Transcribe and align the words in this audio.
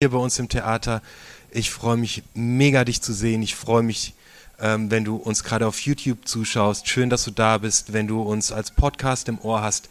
hier 0.00 0.10
bei 0.10 0.18
uns 0.18 0.38
im 0.38 0.48
Theater. 0.48 1.02
Ich 1.50 1.72
freue 1.72 1.96
mich 1.96 2.22
mega, 2.32 2.84
dich 2.84 3.02
zu 3.02 3.12
sehen. 3.12 3.42
Ich 3.42 3.56
freue 3.56 3.82
mich, 3.82 4.14
ähm, 4.60 4.92
wenn 4.92 5.04
du 5.04 5.16
uns 5.16 5.42
gerade 5.42 5.66
auf 5.66 5.80
YouTube 5.80 6.28
zuschaust. 6.28 6.86
Schön, 6.86 7.10
dass 7.10 7.24
du 7.24 7.32
da 7.32 7.58
bist. 7.58 7.92
Wenn 7.92 8.06
du 8.06 8.22
uns 8.22 8.52
als 8.52 8.70
Podcast 8.70 9.28
im 9.28 9.40
Ohr 9.40 9.60
hast, 9.60 9.88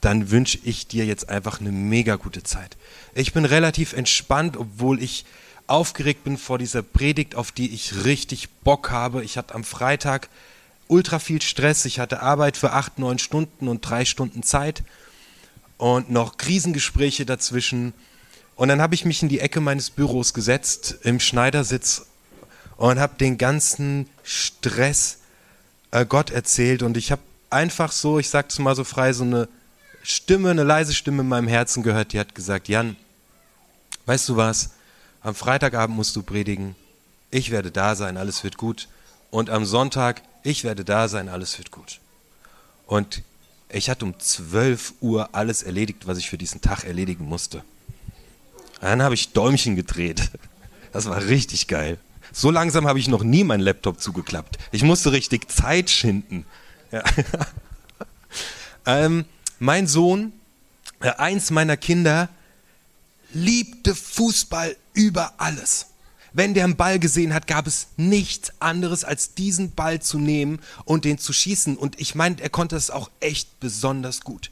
dann 0.00 0.30
wünsche 0.30 0.58
ich 0.64 0.86
dir 0.86 1.04
jetzt 1.04 1.28
einfach 1.28 1.60
eine 1.60 1.72
mega 1.72 2.16
gute 2.16 2.42
Zeit. 2.42 2.78
Ich 3.12 3.34
bin 3.34 3.44
relativ 3.44 3.92
entspannt, 3.92 4.56
obwohl 4.56 5.02
ich 5.02 5.26
aufgeregt 5.66 6.24
bin 6.24 6.38
vor 6.38 6.56
dieser 6.56 6.82
Predigt, 6.82 7.34
auf 7.34 7.52
die 7.52 7.70
ich 7.74 8.06
richtig 8.06 8.48
Bock 8.64 8.90
habe. 8.90 9.22
Ich 9.24 9.36
hatte 9.36 9.54
am 9.54 9.64
Freitag 9.64 10.30
ultra 10.88 11.18
viel 11.18 11.42
Stress. 11.42 11.84
Ich 11.84 12.00
hatte 12.00 12.22
Arbeit 12.22 12.56
für 12.56 12.72
acht, 12.72 12.98
neun 12.98 13.18
Stunden 13.18 13.68
und 13.68 13.82
drei 13.82 14.06
Stunden 14.06 14.42
Zeit 14.42 14.82
und 15.76 16.10
noch 16.10 16.38
Krisengespräche 16.38 17.26
dazwischen 17.26 17.92
und 18.60 18.68
dann 18.68 18.82
habe 18.82 18.94
ich 18.94 19.06
mich 19.06 19.22
in 19.22 19.30
die 19.30 19.40
Ecke 19.40 19.62
meines 19.62 19.88
Büros 19.88 20.34
gesetzt, 20.34 20.98
im 21.02 21.18
Schneidersitz 21.18 22.04
und 22.76 23.00
habe 23.00 23.16
den 23.16 23.38
ganzen 23.38 24.06
Stress 24.22 25.20
äh, 25.92 26.04
Gott 26.04 26.28
erzählt. 26.28 26.82
Und 26.82 26.98
ich 26.98 27.10
habe 27.10 27.22
einfach 27.48 27.90
so, 27.90 28.18
ich 28.18 28.28
sag's 28.28 28.58
mal 28.58 28.76
so 28.76 28.84
frei, 28.84 29.14
so 29.14 29.24
eine 29.24 29.48
Stimme, 30.02 30.50
eine 30.50 30.62
leise 30.62 30.92
Stimme 30.92 31.22
in 31.22 31.28
meinem 31.28 31.48
Herzen 31.48 31.82
gehört, 31.82 32.12
die 32.12 32.20
hat 32.20 32.34
gesagt, 32.34 32.68
Jan, 32.68 32.96
weißt 34.04 34.28
du 34.28 34.36
was, 34.36 34.72
am 35.22 35.34
Freitagabend 35.34 35.96
musst 35.96 36.14
du 36.14 36.22
predigen, 36.22 36.76
ich 37.30 37.50
werde 37.50 37.70
da 37.70 37.96
sein, 37.96 38.18
alles 38.18 38.44
wird 38.44 38.58
gut. 38.58 38.88
Und 39.30 39.48
am 39.48 39.64
Sonntag, 39.64 40.20
ich 40.42 40.64
werde 40.64 40.84
da 40.84 41.08
sein, 41.08 41.30
alles 41.30 41.56
wird 41.56 41.70
gut. 41.70 41.98
Und 42.86 43.22
ich 43.70 43.88
hatte 43.88 44.04
um 44.04 44.20
12 44.20 44.92
Uhr 45.00 45.30
alles 45.32 45.62
erledigt, 45.62 46.06
was 46.06 46.18
ich 46.18 46.28
für 46.28 46.36
diesen 46.36 46.60
Tag 46.60 46.84
erledigen 46.84 47.24
musste. 47.24 47.64
Dann 48.80 49.02
habe 49.02 49.14
ich 49.14 49.32
Däumchen 49.32 49.76
gedreht. 49.76 50.30
Das 50.92 51.06
war 51.06 51.24
richtig 51.26 51.68
geil. 51.68 51.98
So 52.32 52.50
langsam 52.50 52.86
habe 52.86 52.98
ich 52.98 53.08
noch 53.08 53.22
nie 53.22 53.44
meinen 53.44 53.60
Laptop 53.60 54.00
zugeklappt. 54.00 54.58
Ich 54.72 54.82
musste 54.82 55.12
richtig 55.12 55.50
Zeit 55.50 55.90
schinden. 55.90 56.46
Ja. 56.90 57.02
ähm, 58.86 59.24
mein 59.58 59.86
Sohn, 59.86 60.32
äh, 61.00 61.10
eins 61.10 61.50
meiner 61.50 61.76
Kinder, 61.76 62.28
liebte 63.32 63.94
Fußball 63.94 64.76
über 64.94 65.34
alles. 65.38 65.86
Wenn 66.32 66.54
der 66.54 66.64
einen 66.64 66.76
Ball 66.76 67.00
gesehen 67.00 67.34
hat, 67.34 67.48
gab 67.48 67.66
es 67.66 67.88
nichts 67.96 68.52
anderes, 68.60 69.02
als 69.02 69.34
diesen 69.34 69.72
Ball 69.72 70.00
zu 70.00 70.18
nehmen 70.18 70.60
und 70.84 71.04
den 71.04 71.18
zu 71.18 71.32
schießen. 71.32 71.76
Und 71.76 72.00
ich 72.00 72.14
meine, 72.14 72.40
er 72.40 72.50
konnte 72.50 72.76
es 72.76 72.90
auch 72.90 73.10
echt 73.18 73.58
besonders 73.58 74.20
gut. 74.20 74.50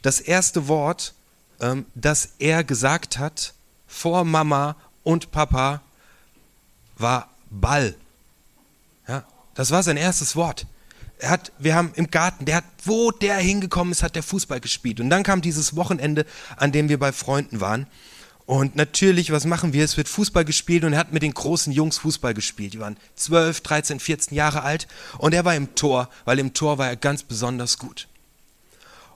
Das 0.00 0.20
erste 0.20 0.66
Wort, 0.68 1.12
ähm, 1.60 1.84
das 1.94 2.30
er 2.38 2.64
gesagt 2.64 3.18
hat, 3.18 3.52
vor 3.90 4.24
Mama 4.24 4.76
und 5.02 5.32
Papa 5.32 5.82
war 6.96 7.28
Ball. 7.50 7.94
Ja, 9.08 9.24
das 9.54 9.72
war 9.72 9.82
sein 9.82 9.96
erstes 9.96 10.36
Wort. 10.36 10.66
Er 11.18 11.30
hat, 11.30 11.52
wir 11.58 11.74
haben 11.74 11.92
im 11.96 12.10
Garten, 12.10 12.46
der 12.46 12.56
hat, 12.56 12.64
wo 12.84 13.10
der 13.10 13.36
hingekommen 13.36 13.92
ist, 13.92 14.02
hat 14.02 14.14
der 14.14 14.22
Fußball 14.22 14.60
gespielt. 14.60 15.00
Und 15.00 15.10
dann 15.10 15.22
kam 15.22 15.42
dieses 15.42 15.76
Wochenende, 15.76 16.24
an 16.56 16.72
dem 16.72 16.88
wir 16.88 16.98
bei 16.98 17.12
Freunden 17.12 17.60
waren. 17.60 17.86
Und 18.46 18.74
natürlich, 18.74 19.30
was 19.32 19.44
machen 19.44 19.72
wir? 19.72 19.84
Es 19.84 19.96
wird 19.96 20.08
Fußball 20.08 20.44
gespielt 20.44 20.84
und 20.84 20.94
er 20.94 20.98
hat 20.98 21.12
mit 21.12 21.22
den 21.22 21.34
großen 21.34 21.72
Jungs 21.72 21.98
Fußball 21.98 22.32
gespielt. 22.32 22.72
Die 22.72 22.80
waren 22.80 22.96
12, 23.16 23.60
13, 23.60 24.00
14 24.00 24.34
Jahre 24.34 24.62
alt 24.62 24.88
und 25.18 25.34
er 25.34 25.44
war 25.44 25.54
im 25.54 25.74
Tor, 25.74 26.08
weil 26.24 26.38
im 26.38 26.54
Tor 26.54 26.78
war 26.78 26.88
er 26.88 26.96
ganz 26.96 27.22
besonders 27.22 27.78
gut. 27.78 28.08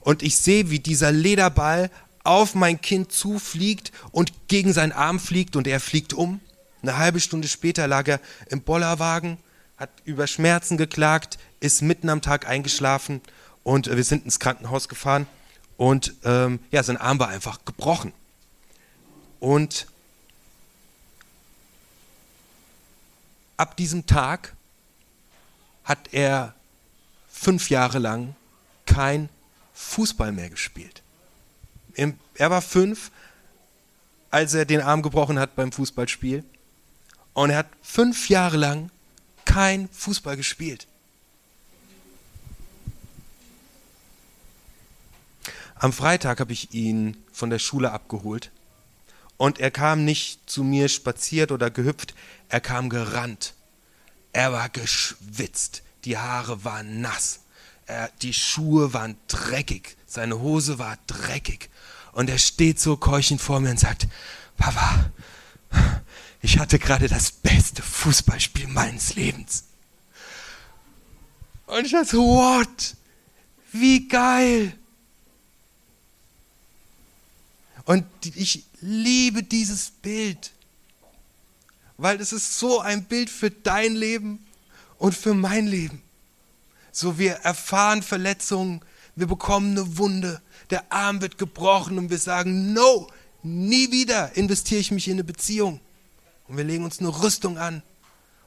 Und 0.00 0.22
ich 0.22 0.36
sehe, 0.36 0.69
wie 0.70 0.80
dieser 0.80 1.11
Lederball 1.12 1.91
auf 2.25 2.55
mein 2.55 2.80
Kind 2.80 3.12
zufliegt 3.12 3.92
und 4.11 4.48
gegen 4.48 4.72
seinen 4.72 4.92
Arm 4.92 5.20
fliegt 5.20 5.56
und 5.56 5.67
er 5.67 5.78
fliegt 5.78 6.14
um. 6.14 6.41
Eine 6.83 6.97
halbe 6.97 7.20
Stunde 7.20 7.48
später 7.48 7.86
lag 7.86 8.08
er 8.08 8.20
im 8.48 8.62
Bollerwagen, 8.62 9.39
hat 9.77 9.91
über 10.05 10.27
Schmerzen 10.27 10.77
geklagt, 10.77 11.39
ist 11.61 11.83
mitten 11.83 12.08
am 12.08 12.22
Tag 12.22 12.48
eingeschlafen 12.48 13.20
und 13.63 13.95
wir 13.95 14.05
sind 14.05 14.24
ins 14.24 14.40
Krankenhaus 14.40 14.89
gefahren 14.89 15.27
und 15.77 16.14
ähm, 16.24 16.61
ja, 16.70 16.83
sein 16.83 16.96
Arm 16.96 17.18
war 17.18 17.29
einfach 17.29 17.64
gebrochen. 17.64 18.13
Und 19.39 19.86
ab 23.58 23.77
diesem 23.77 24.07
Tag 24.07 24.55
hat 25.84 26.13
er 26.13 26.55
fünf 27.30 27.68
Jahre 27.68 27.98
lang 27.98 28.34
kein 28.86 29.29
Fußball 29.74 30.33
mehr 30.33 30.48
gespielt 30.48 31.03
er 31.96 32.50
war 32.50 32.62
fünf, 32.62 33.10
als 34.30 34.55
er 34.55 34.64
den 34.64 34.80
Arm 34.80 35.02
gebrochen 35.02 35.38
hat 35.38 35.55
beim 35.56 35.72
Fußballspiel. 35.72 36.44
Und 37.34 37.50
er 37.50 37.58
hat 37.58 37.68
fünf 37.82 38.28
Jahre 38.28 38.56
lang 38.56 38.90
kein 39.44 39.88
Fußball 39.88 40.36
gespielt. 40.36 40.86
Am 45.77 45.92
Freitag 45.92 46.40
habe 46.40 46.52
ich 46.52 46.72
ihn 46.72 47.16
von 47.33 47.50
der 47.50 47.58
Schule 47.58 47.92
abgeholt. 47.92 48.50
Und 49.36 49.58
er 49.58 49.70
kam 49.70 50.04
nicht 50.04 50.48
zu 50.48 50.62
mir 50.62 50.88
spaziert 50.88 51.52
oder 51.52 51.70
gehüpft, 51.70 52.14
er 52.48 52.60
kam 52.60 52.88
gerannt. 52.88 53.54
Er 54.33 54.52
war 54.52 54.68
geschwitzt, 54.68 55.83
die 56.04 56.16
Haare 56.16 56.64
waren 56.64 57.00
nass, 57.00 57.40
er, 57.86 58.11
die 58.22 58.33
Schuhe 58.33 58.92
waren 58.92 59.17
dreckig, 59.28 59.96
seine 60.06 60.40
Hose 60.40 60.78
war 60.78 60.98
dreckig. 61.06 61.70
Und 62.12 62.30
er 62.30 62.39
steht 62.39 62.78
so 62.80 62.96
keuchend 62.96 63.40
vor 63.40 63.61
mir 63.61 63.70
und 63.70 63.80
sagt, 63.80 64.06
Papa, 64.56 65.11
ich 66.42 66.58
hatte 66.58 66.78
gerade 66.78 67.08
das 67.08 67.33
beste 67.33 67.83
Fußballspiel 67.83 68.68
meines 68.68 69.14
Lebens. 69.14 69.64
Und 71.67 71.86
ich 71.86 71.92
dachte, 71.92 72.18
what? 72.18 72.96
Wie 73.72 74.06
geil. 74.06 74.77
Und 77.84 78.06
ich 78.22 78.64
liebe 78.80 79.42
dieses 79.42 79.90
Bild, 79.90 80.52
weil 81.96 82.20
es 82.20 82.33
ist 82.33 82.58
so 82.58 82.80
ein 82.80 83.05
Bild 83.05 83.28
für 83.28 83.51
dein 83.51 83.95
Leben 83.95 84.45
und 84.98 85.14
für 85.14 85.34
mein 85.34 85.66
Leben. 85.66 86.03
So 86.94 87.18
wir 87.18 87.32
erfahren 87.42 88.05
Verletzungen, 88.05 88.80
wir 89.16 89.27
bekommen 89.27 89.72
eine 89.72 89.98
Wunde, 89.98 90.40
der 90.70 90.92
Arm 90.92 91.20
wird 91.20 91.38
gebrochen 91.38 91.98
und 91.98 92.08
wir 92.08 92.18
sagen, 92.18 92.72
no, 92.72 93.10
nie 93.42 93.90
wieder 93.90 94.36
investiere 94.36 94.80
ich 94.80 94.92
mich 94.92 95.08
in 95.08 95.14
eine 95.14 95.24
Beziehung. 95.24 95.80
Und 96.46 96.56
wir 96.56 96.62
legen 96.62 96.84
uns 96.84 97.00
eine 97.00 97.08
Rüstung 97.08 97.58
an 97.58 97.83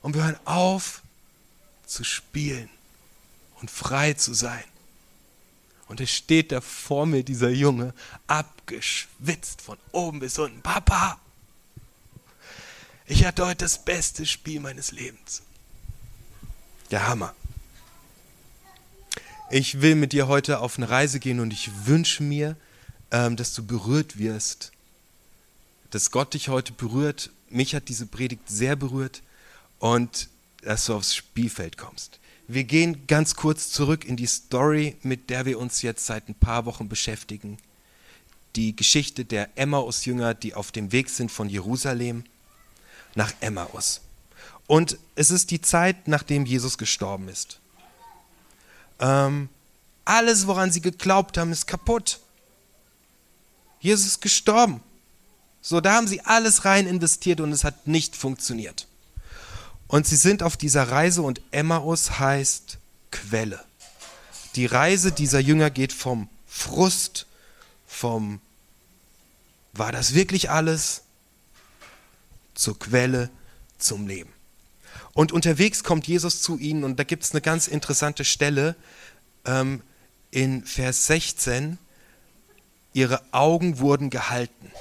und 0.01 0.15
wir 0.15 0.23
hören 0.23 0.39
auf 0.45 1.01
zu 1.85 2.05
spielen 2.05 2.69
und 3.59 3.69
frei 3.69 4.13
zu 4.13 4.33
sein. 4.33 4.63
Und 5.89 5.99
es 5.99 6.11
steht 6.11 6.53
da 6.53 6.61
vor 6.61 7.05
mir 7.05 7.23
dieser 7.23 7.49
Junge, 7.49 7.93
abgeschwitzt 8.27 9.61
von 9.61 9.77
oben 9.91 10.21
bis 10.21 10.39
unten. 10.39 10.61
Papa, 10.61 11.19
ich 13.07 13.25
hatte 13.25 13.45
heute 13.45 13.65
das 13.65 13.83
beste 13.83 14.25
Spiel 14.25 14.61
meines 14.61 14.93
Lebens. 14.93 15.41
Der 16.91 17.05
Hammer. 17.09 17.35
Ich 19.49 19.81
will 19.81 19.95
mit 19.95 20.11
dir 20.11 20.27
heute 20.27 20.59
auf 20.59 20.77
eine 20.77 20.89
Reise 20.89 21.21
gehen 21.21 21.39
und 21.39 21.53
ich 21.53 21.69
wünsche 21.85 22.21
mir, 22.21 22.57
ähm, 23.11 23.37
dass 23.37 23.53
du 23.53 23.65
berührt 23.65 24.19
wirst, 24.19 24.73
dass 25.89 26.11
Gott 26.11 26.33
dich 26.33 26.49
heute 26.49 26.73
berührt. 26.73 27.29
Mich 27.49 27.73
hat 27.73 27.87
diese 27.87 28.07
Predigt 28.07 28.49
sehr 28.49 28.75
berührt 28.75 29.21
und 29.79 30.27
dass 30.63 30.85
du 30.85 30.95
aufs 30.95 31.15
Spielfeld 31.15 31.77
kommst. 31.77 32.19
Wir 32.49 32.65
gehen 32.65 33.07
ganz 33.07 33.35
kurz 33.35 33.71
zurück 33.71 34.03
in 34.03 34.17
die 34.17 34.27
Story, 34.27 34.97
mit 35.01 35.29
der 35.29 35.45
wir 35.45 35.59
uns 35.59 35.81
jetzt 35.81 36.05
seit 36.05 36.27
ein 36.27 36.35
paar 36.35 36.65
Wochen 36.65 36.89
beschäftigen. 36.89 37.57
Die 38.57 38.75
Geschichte 38.75 39.23
der 39.23 39.57
Emmaus-Jünger, 39.57 40.33
die 40.33 40.55
auf 40.55 40.73
dem 40.73 40.91
Weg 40.91 41.09
sind 41.09 41.31
von 41.31 41.47
Jerusalem 41.47 42.25
nach 43.15 43.33
Emmaus. 43.39 44.01
Und 44.65 44.97
es 45.15 45.31
ist 45.31 45.51
die 45.51 45.61
Zeit, 45.61 46.09
nachdem 46.09 46.45
Jesus 46.45 46.77
gestorben 46.77 47.29
ist. 47.29 47.61
Ähm, 48.99 49.49
alles, 50.05 50.47
woran 50.47 50.71
sie 50.71 50.81
geglaubt 50.81 51.37
haben, 51.37 51.51
ist 51.51 51.67
kaputt. 51.67 52.19
Jesus 53.79 54.05
ist 54.07 54.21
gestorben. 54.21 54.81
So, 55.61 55.81
da 55.81 55.95
haben 55.95 56.07
sie 56.07 56.21
alles 56.21 56.65
rein 56.65 56.87
investiert 56.87 57.41
und 57.41 57.51
es 57.51 57.63
hat 57.63 57.87
nicht 57.87 58.15
funktioniert. 58.15 58.87
Und 59.87 60.07
sie 60.07 60.15
sind 60.15 60.43
auf 60.43 60.57
dieser 60.57 60.89
Reise 60.89 61.21
und 61.21 61.41
Emmaus 61.51 62.19
heißt 62.19 62.77
Quelle. 63.11 63.63
Die 64.55 64.65
Reise 64.65 65.11
dieser 65.11 65.39
Jünger 65.39 65.69
geht 65.69 65.93
vom 65.93 66.29
Frust, 66.47 67.25
vom 67.85 68.41
war 69.73 69.91
das 69.91 70.13
wirklich 70.13 70.49
alles, 70.49 71.03
zur 72.55 72.79
Quelle, 72.79 73.29
zum 73.77 74.07
Leben. 74.07 74.33
Und 75.17 75.31
unterwegs 75.31 75.83
kommt 75.83 76.05
Jesus 76.05 76.43
zu 76.43 76.59
ihnen 76.59 76.83
und 76.83 76.99
da 76.99 77.03
gibt 77.03 77.23
es 77.23 77.31
eine 77.31 77.41
ganz 77.41 77.67
interessante 77.67 78.23
Stelle 78.23 78.75
ähm, 79.45 79.81
in 80.29 80.63
Vers 80.63 81.07
16. 81.07 81.79
Ihre 82.93 83.19
Augen 83.31 83.79
wurden 83.79 84.11
gehalten 84.11 84.71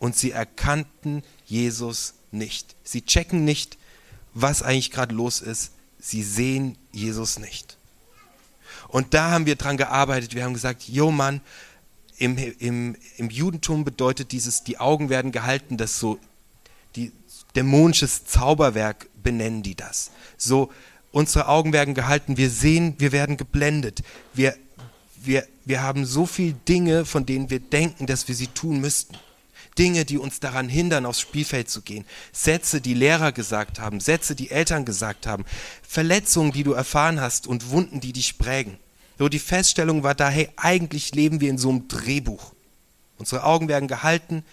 und 0.00 0.16
sie 0.16 0.30
erkannten 0.30 1.22
Jesus 1.44 2.14
nicht. 2.30 2.74
Sie 2.82 3.02
checken 3.02 3.44
nicht, 3.44 3.76
was 4.32 4.62
eigentlich 4.62 4.92
gerade 4.92 5.14
los 5.14 5.42
ist. 5.42 5.72
Sie 6.00 6.22
sehen 6.22 6.78
Jesus 6.92 7.38
nicht. 7.38 7.76
Und 8.88 9.12
da 9.12 9.30
haben 9.30 9.44
wir 9.44 9.56
dran 9.56 9.76
gearbeitet. 9.76 10.34
Wir 10.34 10.44
haben 10.44 10.54
gesagt, 10.54 10.88
jo 10.88 11.10
Mann, 11.10 11.42
im, 12.16 12.38
im, 12.38 12.96
im 13.18 13.28
Judentum 13.28 13.84
bedeutet 13.84 14.32
dieses, 14.32 14.64
die 14.64 14.78
Augen 14.78 15.10
werden 15.10 15.32
gehalten, 15.32 15.76
das 15.76 15.98
so, 15.98 16.18
die, 16.96 17.12
dämonisches 17.56 18.24
Zauberwerk 18.24 19.08
benennen 19.22 19.62
die 19.62 19.74
das. 19.74 20.10
So, 20.36 20.70
unsere 21.10 21.48
Augen 21.48 21.72
werden 21.72 21.94
gehalten, 21.94 22.36
wir 22.36 22.50
sehen, 22.50 22.94
wir 22.98 23.12
werden 23.12 23.36
geblendet. 23.36 24.02
Wir, 24.34 24.56
wir, 25.16 25.46
wir 25.64 25.82
haben 25.82 26.04
so 26.04 26.26
viele 26.26 26.54
Dinge, 26.54 27.04
von 27.04 27.26
denen 27.26 27.50
wir 27.50 27.60
denken, 27.60 28.06
dass 28.06 28.28
wir 28.28 28.34
sie 28.34 28.48
tun 28.48 28.80
müssten. 28.80 29.16
Dinge, 29.78 30.04
die 30.04 30.18
uns 30.18 30.40
daran 30.40 30.68
hindern, 30.68 31.06
aufs 31.06 31.20
Spielfeld 31.20 31.70
zu 31.70 31.80
gehen. 31.82 32.04
Sätze, 32.32 32.80
die 32.80 32.94
Lehrer 32.94 33.32
gesagt 33.32 33.78
haben, 33.78 34.00
Sätze, 34.00 34.34
die 34.34 34.50
Eltern 34.50 34.84
gesagt 34.84 35.26
haben, 35.26 35.44
Verletzungen, 35.82 36.52
die 36.52 36.64
du 36.64 36.72
erfahren 36.72 37.20
hast 37.20 37.46
und 37.46 37.70
Wunden, 37.70 38.00
die 38.00 38.12
dich 38.12 38.38
prägen. 38.38 38.76
So 39.18 39.28
die 39.28 39.38
Feststellung 39.38 40.02
war 40.02 40.14
da, 40.14 40.28
hey, 40.28 40.48
eigentlich 40.56 41.14
leben 41.14 41.40
wir 41.40 41.48
in 41.48 41.58
so 41.58 41.70
einem 41.70 41.88
Drehbuch. 41.88 42.52
Unsere 43.18 43.44
Augen 43.44 43.68
werden 43.68 43.88
gehalten, 43.88 44.44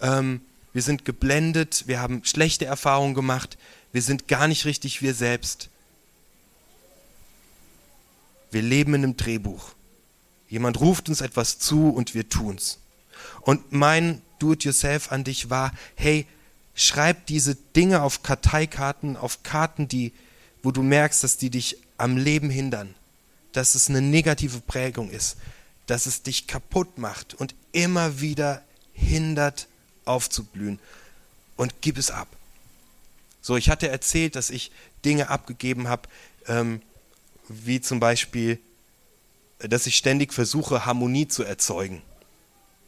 ähm, 0.00 0.40
wir 0.72 0.82
sind 0.82 1.04
geblendet, 1.04 1.84
wir 1.86 2.00
haben 2.00 2.24
schlechte 2.24 2.64
Erfahrungen 2.64 3.14
gemacht, 3.14 3.58
wir 3.92 4.02
sind 4.02 4.28
gar 4.28 4.46
nicht 4.48 4.64
richtig 4.64 5.02
wir 5.02 5.14
selbst. 5.14 5.68
Wir 8.50 8.62
leben 8.62 8.94
in 8.94 9.04
einem 9.04 9.16
Drehbuch. 9.16 9.74
Jemand 10.48 10.80
ruft 10.80 11.08
uns 11.08 11.20
etwas 11.20 11.58
zu 11.58 11.90
und 11.90 12.14
wir 12.14 12.28
tun's. 12.28 12.78
Und 13.42 13.72
mein 13.72 14.22
Do-it-yourself 14.38 15.12
an 15.12 15.24
dich 15.24 15.50
war, 15.50 15.72
hey, 15.94 16.26
schreib 16.74 17.26
diese 17.26 17.54
Dinge 17.54 18.02
auf 18.02 18.22
Karteikarten, 18.22 19.16
auf 19.16 19.42
Karten, 19.42 19.86
die, 19.86 20.12
wo 20.62 20.72
du 20.72 20.82
merkst, 20.82 21.22
dass 21.22 21.36
die 21.36 21.50
dich 21.50 21.76
am 21.96 22.16
Leben 22.16 22.50
hindern, 22.50 22.94
dass 23.52 23.74
es 23.74 23.88
eine 23.88 24.00
negative 24.00 24.60
Prägung 24.60 25.10
ist, 25.10 25.36
dass 25.86 26.06
es 26.06 26.22
dich 26.22 26.46
kaputt 26.46 26.98
macht 26.98 27.34
und 27.34 27.54
immer 27.72 28.20
wieder 28.20 28.62
hindert, 28.92 29.68
aufzublühen. 30.04 30.78
Und 31.56 31.74
gib 31.80 31.98
es 31.98 32.10
ab. 32.10 32.28
So, 33.42 33.56
ich 33.56 33.70
hatte 33.70 33.88
erzählt, 33.88 34.36
dass 34.36 34.50
ich 34.50 34.70
Dinge 35.04 35.28
abgegeben 35.28 35.88
habe, 35.88 36.08
ähm, 36.46 36.82
wie 37.48 37.80
zum 37.80 38.00
Beispiel, 38.00 38.58
dass 39.58 39.86
ich 39.86 39.96
ständig 39.96 40.32
versuche, 40.32 40.86
Harmonie 40.86 41.28
zu 41.28 41.42
erzeugen. 41.42 42.02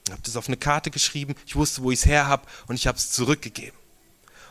Ich 0.06 0.12
habe 0.12 0.22
das 0.22 0.36
auf 0.36 0.48
eine 0.48 0.56
Karte 0.56 0.90
geschrieben, 0.90 1.34
ich 1.46 1.56
wusste, 1.56 1.82
wo 1.82 1.90
ich 1.90 2.00
es 2.00 2.06
her 2.06 2.26
habe 2.26 2.46
und 2.66 2.74
ich 2.74 2.86
habe 2.86 2.98
es 2.98 3.10
zurückgegeben. 3.10 3.78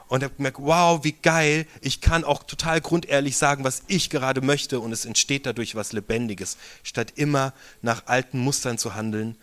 Und 0.08 0.24
habe 0.24 0.34
gemerkt, 0.36 0.58
wow, 0.60 1.04
wie 1.04 1.14
geil, 1.14 1.66
ich 1.80 2.02
kann 2.02 2.26
auch 2.26 2.44
total 2.44 2.82
grundehrlich 2.82 3.38
sagen, 3.38 3.64
was 3.64 3.84
ich 3.88 4.10
gerade 4.10 4.42
möchte 4.42 4.82
und 4.82 4.92
es 4.92 5.06
entsteht 5.06 5.46
dadurch 5.46 5.76
was 5.76 5.94
Lebendiges, 5.94 6.58
statt 6.84 7.14
immer 7.16 7.54
nach 7.82 8.08
alten 8.08 8.40
Mustern 8.40 8.78
zu 8.78 8.94
handeln. 8.94 9.38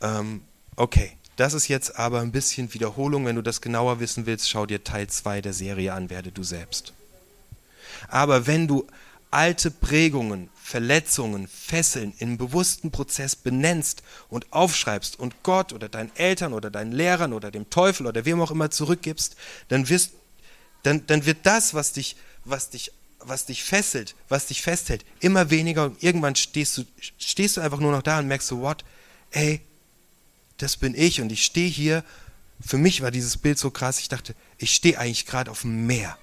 Ähm, 0.00 0.42
okay, 0.74 1.16
das 1.38 1.54
ist 1.54 1.68
jetzt 1.68 1.96
aber 1.96 2.20
ein 2.20 2.32
bisschen 2.32 2.74
Wiederholung. 2.74 3.24
Wenn 3.24 3.36
du 3.36 3.42
das 3.42 3.60
genauer 3.60 4.00
wissen 4.00 4.26
willst, 4.26 4.50
schau 4.50 4.66
dir 4.66 4.82
Teil 4.82 5.06
2 5.06 5.40
der 5.40 5.52
Serie 5.52 5.94
an, 5.94 6.10
werde 6.10 6.32
du 6.32 6.42
selbst. 6.42 6.92
Aber 8.08 8.48
wenn 8.48 8.66
du 8.66 8.88
alte 9.30 9.70
Prägungen, 9.70 10.50
Verletzungen, 10.60 11.46
Fesseln 11.46 12.12
im 12.18 12.38
bewussten 12.38 12.90
Prozess 12.90 13.36
benennst 13.36 14.02
und 14.28 14.52
aufschreibst 14.52 15.16
und 15.16 15.44
Gott 15.44 15.72
oder 15.72 15.88
deinen 15.88 16.10
Eltern 16.16 16.52
oder 16.52 16.70
deinen 16.70 16.90
Lehrern 16.90 17.32
oder 17.32 17.52
dem 17.52 17.70
Teufel 17.70 18.08
oder 18.08 18.24
wem 18.24 18.40
auch 18.40 18.50
immer 18.50 18.72
zurückgibst, 18.72 19.36
dann, 19.68 19.88
wirst, 19.88 20.14
dann, 20.82 21.06
dann 21.06 21.24
wird 21.24 21.38
das, 21.44 21.72
was 21.72 21.92
dich, 21.92 22.16
was, 22.44 22.70
dich, 22.70 22.90
was 23.20 23.46
dich 23.46 23.62
fesselt, 23.62 24.16
was 24.28 24.46
dich 24.46 24.60
festhält, 24.62 25.04
immer 25.20 25.50
weniger 25.50 25.84
und 25.84 26.02
irgendwann 26.02 26.34
stehst 26.34 26.78
du, 26.78 26.84
stehst 27.18 27.56
du 27.56 27.60
einfach 27.60 27.78
nur 27.78 27.92
noch 27.92 28.02
da 28.02 28.18
und 28.18 28.26
merkst 28.26 28.48
so, 28.48 28.60
what, 28.60 28.84
ey, 29.30 29.60
das 30.58 30.76
bin 30.76 30.94
ich 30.94 31.20
und 31.20 31.32
ich 31.32 31.44
stehe 31.44 31.68
hier. 31.68 32.04
Für 32.60 32.78
mich 32.78 33.02
war 33.02 33.10
dieses 33.10 33.36
Bild 33.36 33.58
so 33.58 33.70
krass, 33.70 34.00
ich 34.00 34.08
dachte, 34.08 34.34
ich 34.58 34.74
stehe 34.74 34.98
eigentlich 34.98 35.26
gerade 35.26 35.50
auf 35.50 35.62
dem 35.62 35.86
Meer. 35.86 36.18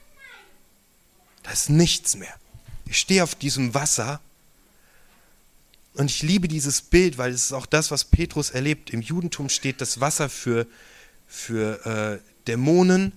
Da 1.44 1.52
ist 1.52 1.70
nichts 1.70 2.16
mehr. 2.16 2.34
Ich 2.86 2.98
stehe 2.98 3.24
auf 3.24 3.36
diesem 3.36 3.74
Wasser 3.74 4.20
und 5.94 6.12
ich 6.12 6.22
liebe 6.22 6.48
dieses 6.48 6.82
Bild, 6.82 7.18
weil 7.18 7.32
es 7.32 7.46
ist 7.46 7.54
auch 7.54 7.66
das, 7.66 7.90
was 7.90 8.04
Petrus 8.04 8.50
erlebt. 8.50 8.90
Im 8.90 9.02
Judentum 9.02 9.50
steht 9.50 9.80
das 9.80 10.02
Wasser 10.02 10.30
für, 10.30 10.68
für 11.28 11.86
äh, 11.86 12.20
Dämonen 12.48 13.14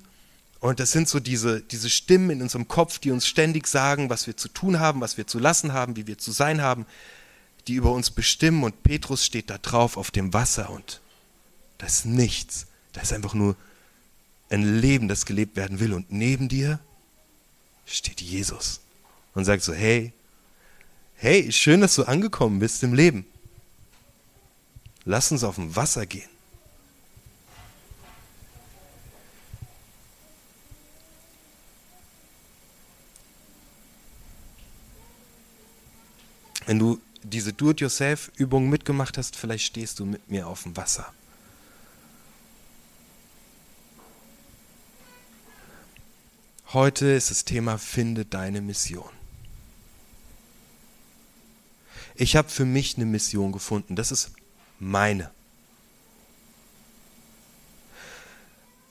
und 0.61 0.81
das 0.81 0.93
sind 0.93 1.09
so 1.09 1.21
diese, 1.21 1.61
diese 1.61 1.88
Stimmen 1.88 2.31
in 2.31 2.43
unserem 2.43 2.67
Kopf, 2.67 2.99
die 2.99 3.11
uns 3.11 3.26
ständig 3.26 3.67
sagen, 3.67 4.11
was 4.11 4.26
wir 4.26 4.37
zu 4.37 4.49
tun 4.49 4.81
haben, 4.81 5.00
was 5.00 5.17
wir 5.17 5.26
zu 5.26 5.38
lassen 5.38 5.73
haben, 5.73 5.97
wie 5.97 6.06
wir 6.06 6.19
zu 6.19 6.32
sein 6.32 6.62
haben, 6.62 6.87
die 7.67 7.75
über 7.75 7.93
uns 7.93 8.11
bestimmen 8.11 8.64
und 8.64 8.82
Petrus 8.82 9.25
steht 9.25 9.50
da 9.50 9.59
drauf 9.59 9.97
auf 9.97 10.11
dem 10.11 10.32
Wasser 10.32 10.71
und 10.71 11.00
das 11.78 12.00
ist 12.00 12.04
nichts. 12.06 12.66
Das 12.92 13.04
ist 13.04 13.12
einfach 13.12 13.34
nur 13.34 13.56
ein 14.50 14.80
Leben, 14.80 15.08
das 15.08 15.26
gelebt 15.26 15.56
werden 15.56 15.80
will. 15.80 15.92
Und 15.92 16.10
neben 16.10 16.48
dir 16.48 16.80
steht 17.86 18.20
Jesus 18.20 18.80
und 19.34 19.44
sagt 19.44 19.62
so, 19.62 19.72
hey, 19.72 20.12
hey, 21.16 21.50
schön, 21.52 21.80
dass 21.80 21.94
du 21.94 22.04
angekommen 22.04 22.58
bist 22.58 22.82
im 22.82 22.94
Leben. 22.94 23.26
Lass 25.04 25.32
uns 25.32 25.44
auf 25.44 25.54
dem 25.54 25.75
Wasser 25.75 26.06
gehen. 26.06 26.28
Wenn 36.66 36.78
du 36.78 37.00
diese 37.22 37.54
Do-it-yourself-Übung 37.54 38.69
mitgemacht 38.69 39.16
hast, 39.16 39.36
vielleicht 39.36 39.64
stehst 39.64 40.00
du 40.00 40.04
mit 40.04 40.30
mir 40.30 40.46
auf 40.46 40.64
dem 40.64 40.76
Wasser. 40.76 41.10
Heute 46.75 47.06
ist 47.06 47.31
das 47.31 47.47
Thema 47.47 47.79
Finde 47.79 48.26
deine 48.26 48.61
Mission. 48.61 49.09
Ich 52.15 52.37
habe 52.37 52.50
für 52.50 52.67
mich 52.67 52.97
eine 52.97 53.06
Mission 53.06 53.53
gefunden. 53.53 53.97
Das 53.97 54.12
ist 54.12 54.32
meine. 54.79 55.31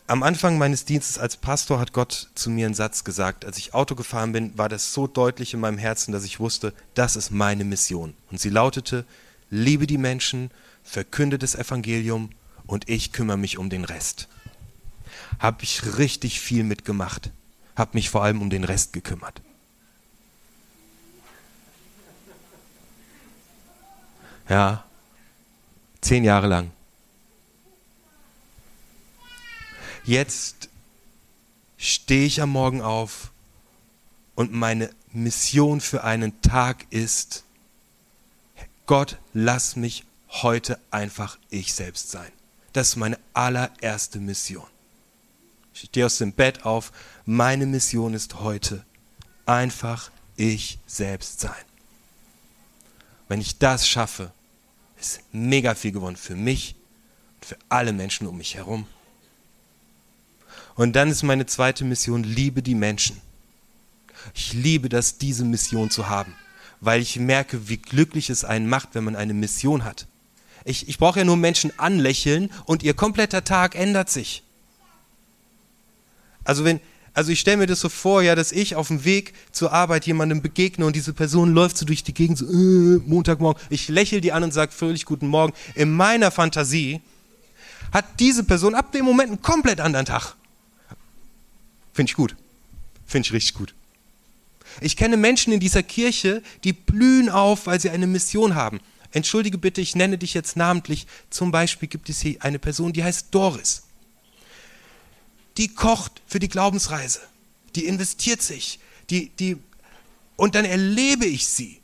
Am 0.08 0.24
Anfang 0.24 0.58
meines 0.58 0.86
Dienstes 0.86 1.20
als 1.20 1.38
Pastor 1.38 1.80
hat 1.80 1.94
Gott 1.94 2.32
zu 2.34 2.50
mir 2.50 2.66
einen 2.66 2.74
Satz 2.74 3.04
gesagt. 3.04 3.46
Als 3.46 3.60
ich 3.60 3.76
Auto 3.76 3.94
gefahren 3.94 4.32
bin, 4.32 4.58
war 4.58 4.70
das 4.70 4.92
so 4.92 5.06
deutlich 5.06 5.54
in 5.54 5.60
meinem 5.60 5.78
Herzen, 5.78 6.12
dass 6.12 6.24
ich 6.24 6.40
wusste, 6.40 6.74
das 6.96 7.16
ist 7.16 7.30
meine 7.30 7.64
Mission. 7.64 8.16
Und 8.32 8.40
sie 8.40 8.50
lautete, 8.50 9.06
liebe 9.52 9.86
die 9.86 10.00
Menschen, 10.00 10.50
verkünde 10.82 11.38
das 11.38 11.54
Evangelium 11.54 12.32
und 12.66 12.90
ich 12.90 13.12
kümmere 13.12 13.38
mich 13.38 13.60
um 13.60 13.70
den 13.70 13.86
Rest. 13.86 14.28
Habe 15.38 15.62
ich 15.62 16.00
richtig 16.00 16.40
viel 16.40 16.64
mitgemacht 16.64 17.30
habe 17.78 17.92
mich 17.94 18.10
vor 18.10 18.24
allem 18.24 18.42
um 18.42 18.50
den 18.50 18.64
Rest 18.64 18.92
gekümmert. 18.92 19.42
Ja, 24.50 24.84
zehn 26.02 26.24
Jahre 26.24 26.48
lang. 26.48 26.72
Jetzt 30.04 30.70
stehe 31.78 32.26
ich 32.26 32.42
am 32.42 32.50
Morgen 32.52 32.82
auf 32.82 33.32
und 34.36 34.54
meine 34.54 34.90
Mission 35.12 35.82
für 35.82 36.04
einen 36.04 36.42
Tag 36.42 36.86
ist, 36.92 37.44
Gott, 38.86 39.18
lass 39.34 39.76
mich 39.76 40.06
heute 40.30 40.80
einfach 40.92 41.38
ich 41.50 41.74
selbst 41.74 42.10
sein. 42.10 42.32
Das 42.72 42.90
ist 42.90 42.96
meine 42.96 43.20
allererste 43.34 44.20
Mission. 44.20 44.68
Ich 45.80 45.90
stehe 45.90 46.08
aus 46.08 46.18
dem 46.18 46.34
Bett 46.34 46.66
auf. 46.66 46.92
Meine 47.26 47.68
Mission 47.68 48.16
ist 48.16 48.40
heute 48.40 48.84
einfach 49.46 50.10
ich 50.36 50.80
selbst 50.88 51.40
sein. 51.40 51.54
Wenn 53.28 53.42
ich 53.42 53.60
das 53.60 53.88
schaffe, 53.88 54.32
ist 55.00 55.22
mega 55.32 55.76
viel 55.76 55.92
gewonnen 55.92 56.16
für 56.16 56.36
mich 56.36 56.76
und 57.36 57.46
für 57.46 57.58
alle 57.70 57.94
Menschen 57.94 58.26
um 58.26 58.38
mich 58.40 58.56
herum. 58.56 58.88
Und 60.74 60.96
dann 60.96 61.12
ist 61.12 61.22
meine 61.22 61.46
zweite 61.46 61.86
Mission, 61.86 62.24
liebe 62.24 62.64
die 62.64 62.76
Menschen. 62.76 63.22
Ich 64.34 64.54
liebe 64.54 64.90
das, 64.90 65.20
diese 65.20 65.46
Mission 65.46 65.92
zu 65.92 66.10
haben, 66.10 66.34
weil 66.82 67.02
ich 67.02 67.18
merke, 67.20 67.70
wie 67.70 67.78
glücklich 67.78 68.32
es 68.32 68.44
einen 68.44 68.68
macht, 68.68 68.96
wenn 68.96 69.04
man 69.04 69.16
eine 69.16 69.36
Mission 69.36 69.84
hat. 69.84 70.08
Ich, 70.66 70.90
ich 70.90 70.98
brauche 70.98 71.20
ja 71.20 71.26
nur 71.26 71.38
Menschen 71.38 71.72
anlächeln 71.78 72.50
und 72.66 72.82
ihr 72.82 72.96
kompletter 72.96 73.44
Tag 73.44 73.76
ändert 73.76 74.10
sich. 74.10 74.44
Also 76.48 76.64
wenn, 76.64 76.80
also 77.14 77.30
ich 77.34 77.42
stelle 77.42 77.58
mir 77.58 77.68
das 77.68 77.82
so 77.82 77.90
vor, 77.90 78.22
ja, 78.22 78.34
dass 78.34 78.54
ich 78.54 78.76
auf 78.76 78.88
dem 78.88 79.04
Weg 79.04 79.34
zur 79.52 79.74
Arbeit 79.74 80.06
jemandem 80.06 80.42
begegne 80.42 80.86
und 80.86 80.96
diese 80.96 81.12
Person 81.12 81.54
läuft 81.54 81.78
so 81.78 81.86
durch 81.86 82.06
die 82.06 82.14
Gegend, 82.14 82.38
so 82.38 82.46
äh, 82.46 83.02
Montagmorgen. 83.06 83.62
Ich 83.70 83.90
lächle 83.90 84.22
die 84.22 84.32
an 84.32 84.44
und 84.44 84.54
sage 84.54 84.72
fröhlich 84.72 85.04
guten 85.04 85.28
Morgen. 85.28 85.54
In 85.76 85.92
meiner 85.92 86.32
Fantasie 86.32 87.02
hat 87.92 88.06
diese 88.22 88.46
Person 88.46 88.76
ab 88.76 88.94
dem 88.94 89.04
Moment 89.04 89.30
einen 89.30 89.42
komplett 89.42 89.82
anderen 89.82 90.06
Tag. 90.06 90.36
Finde 91.94 92.12
ich 92.12 92.16
gut. 92.16 92.38
Finde 93.06 93.26
ich 93.26 93.34
richtig 93.34 93.56
gut. 93.56 93.74
Ich 94.80 94.96
kenne 94.96 95.18
Menschen 95.18 95.52
in 95.52 95.60
dieser 95.60 95.84
Kirche, 95.84 96.42
die 96.64 96.72
blühen 96.72 97.28
auf, 97.30 97.68
weil 97.68 97.82
sie 97.82 97.90
eine 97.90 98.08
Mission 98.08 98.56
haben. 98.56 98.80
Entschuldige 99.12 99.58
bitte, 99.58 99.82
ich 99.82 99.98
nenne 99.98 100.18
dich 100.18 100.34
jetzt 100.34 100.56
namentlich. 100.56 101.08
Zum 101.30 101.52
Beispiel 101.52 101.90
gibt 101.90 102.08
es 102.08 102.22
hier 102.22 102.38
eine 102.40 102.60
Person, 102.60 102.94
die 102.94 103.04
heißt 103.04 103.28
Doris. 103.32 103.87
Die 105.58 105.70
kocht 105.70 106.22
für 106.28 106.40
die 106.40 106.50
Glaubensreise. 106.50 107.20
Die 107.76 107.86
investiert 107.86 108.42
sich. 108.42 108.80
Die, 109.10 109.30
die, 109.30 109.58
und 110.36 110.56
dann 110.56 110.66
erlebe 110.66 111.26
ich 111.26 111.48
sie. 111.48 111.82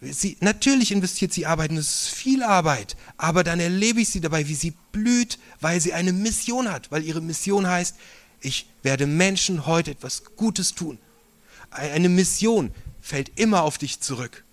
sie. 0.00 0.36
Natürlich 0.40 0.90
investiert 0.90 1.32
sie 1.32 1.46
Arbeit 1.46 1.70
und 1.70 1.76
es 1.76 2.04
ist 2.04 2.08
viel 2.08 2.42
Arbeit. 2.42 2.96
Aber 3.16 3.44
dann 3.44 3.60
erlebe 3.60 4.00
ich 4.00 4.08
sie 4.08 4.20
dabei, 4.20 4.48
wie 4.48 4.54
sie 4.54 4.74
blüht, 4.92 5.38
weil 5.60 5.80
sie 5.80 5.92
eine 5.92 6.12
Mission 6.12 6.70
hat. 6.70 6.90
Weil 6.90 7.04
ihre 7.04 7.20
Mission 7.20 7.66
heißt, 7.66 7.94
ich 8.40 8.66
werde 8.82 9.06
Menschen 9.06 9.66
heute 9.66 9.92
etwas 9.92 10.24
Gutes 10.36 10.74
tun. 10.74 10.98
Eine 11.70 12.08
Mission 12.08 12.72
fällt 13.00 13.38
immer 13.38 13.62
auf 13.62 13.78
dich 13.78 14.00
zurück. 14.00 14.44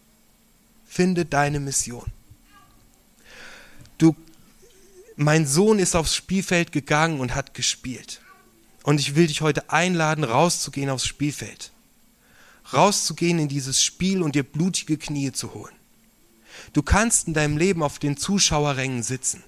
Finde 0.85 1.25
deine 1.25 1.59
Mission. 1.59 2.05
Du, 3.97 4.15
mein 5.15 5.47
Sohn 5.47 5.79
ist 5.79 5.95
aufs 5.95 6.15
Spielfeld 6.15 6.71
gegangen 6.71 7.19
und 7.19 7.35
hat 7.35 7.53
gespielt. 7.53 8.21
Und 8.85 8.99
ich 8.99 9.15
will 9.15 9.25
dich 9.25 9.41
heute 9.41 9.71
einladen, 9.71 10.23
rauszugehen 10.23 10.91
aufs 10.91 11.07
Spielfeld. 11.07 11.71
Rauszugehen 12.71 13.39
in 13.39 13.47
dieses 13.47 13.83
Spiel 13.83 14.21
und 14.21 14.35
dir 14.35 14.43
blutige 14.43 14.99
Knie 14.99 15.31
zu 15.31 15.55
holen. 15.55 15.73
Du 16.71 16.83
kannst 16.83 17.27
in 17.27 17.33
deinem 17.33 17.57
Leben 17.57 17.81
auf 17.81 17.97
den 17.97 18.15
Zuschauerrängen 18.15 19.01
sitzen. 19.01 19.43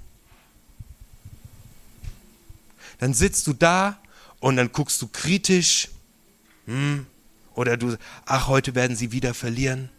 Dann 2.98 3.14
sitzt 3.14 3.46
du 3.46 3.54
da 3.54 4.00
und 4.40 4.56
dann 4.56 4.72
guckst 4.72 5.00
du 5.04 5.08
kritisch. 5.08 5.90
Hm, 6.66 7.06
oder 7.54 7.78
du, 7.78 7.96
ach, 8.26 8.48
heute 8.48 8.74
werden 8.74 8.98
sie 8.98 9.12
wieder 9.12 9.36
verlieren. 9.36 9.92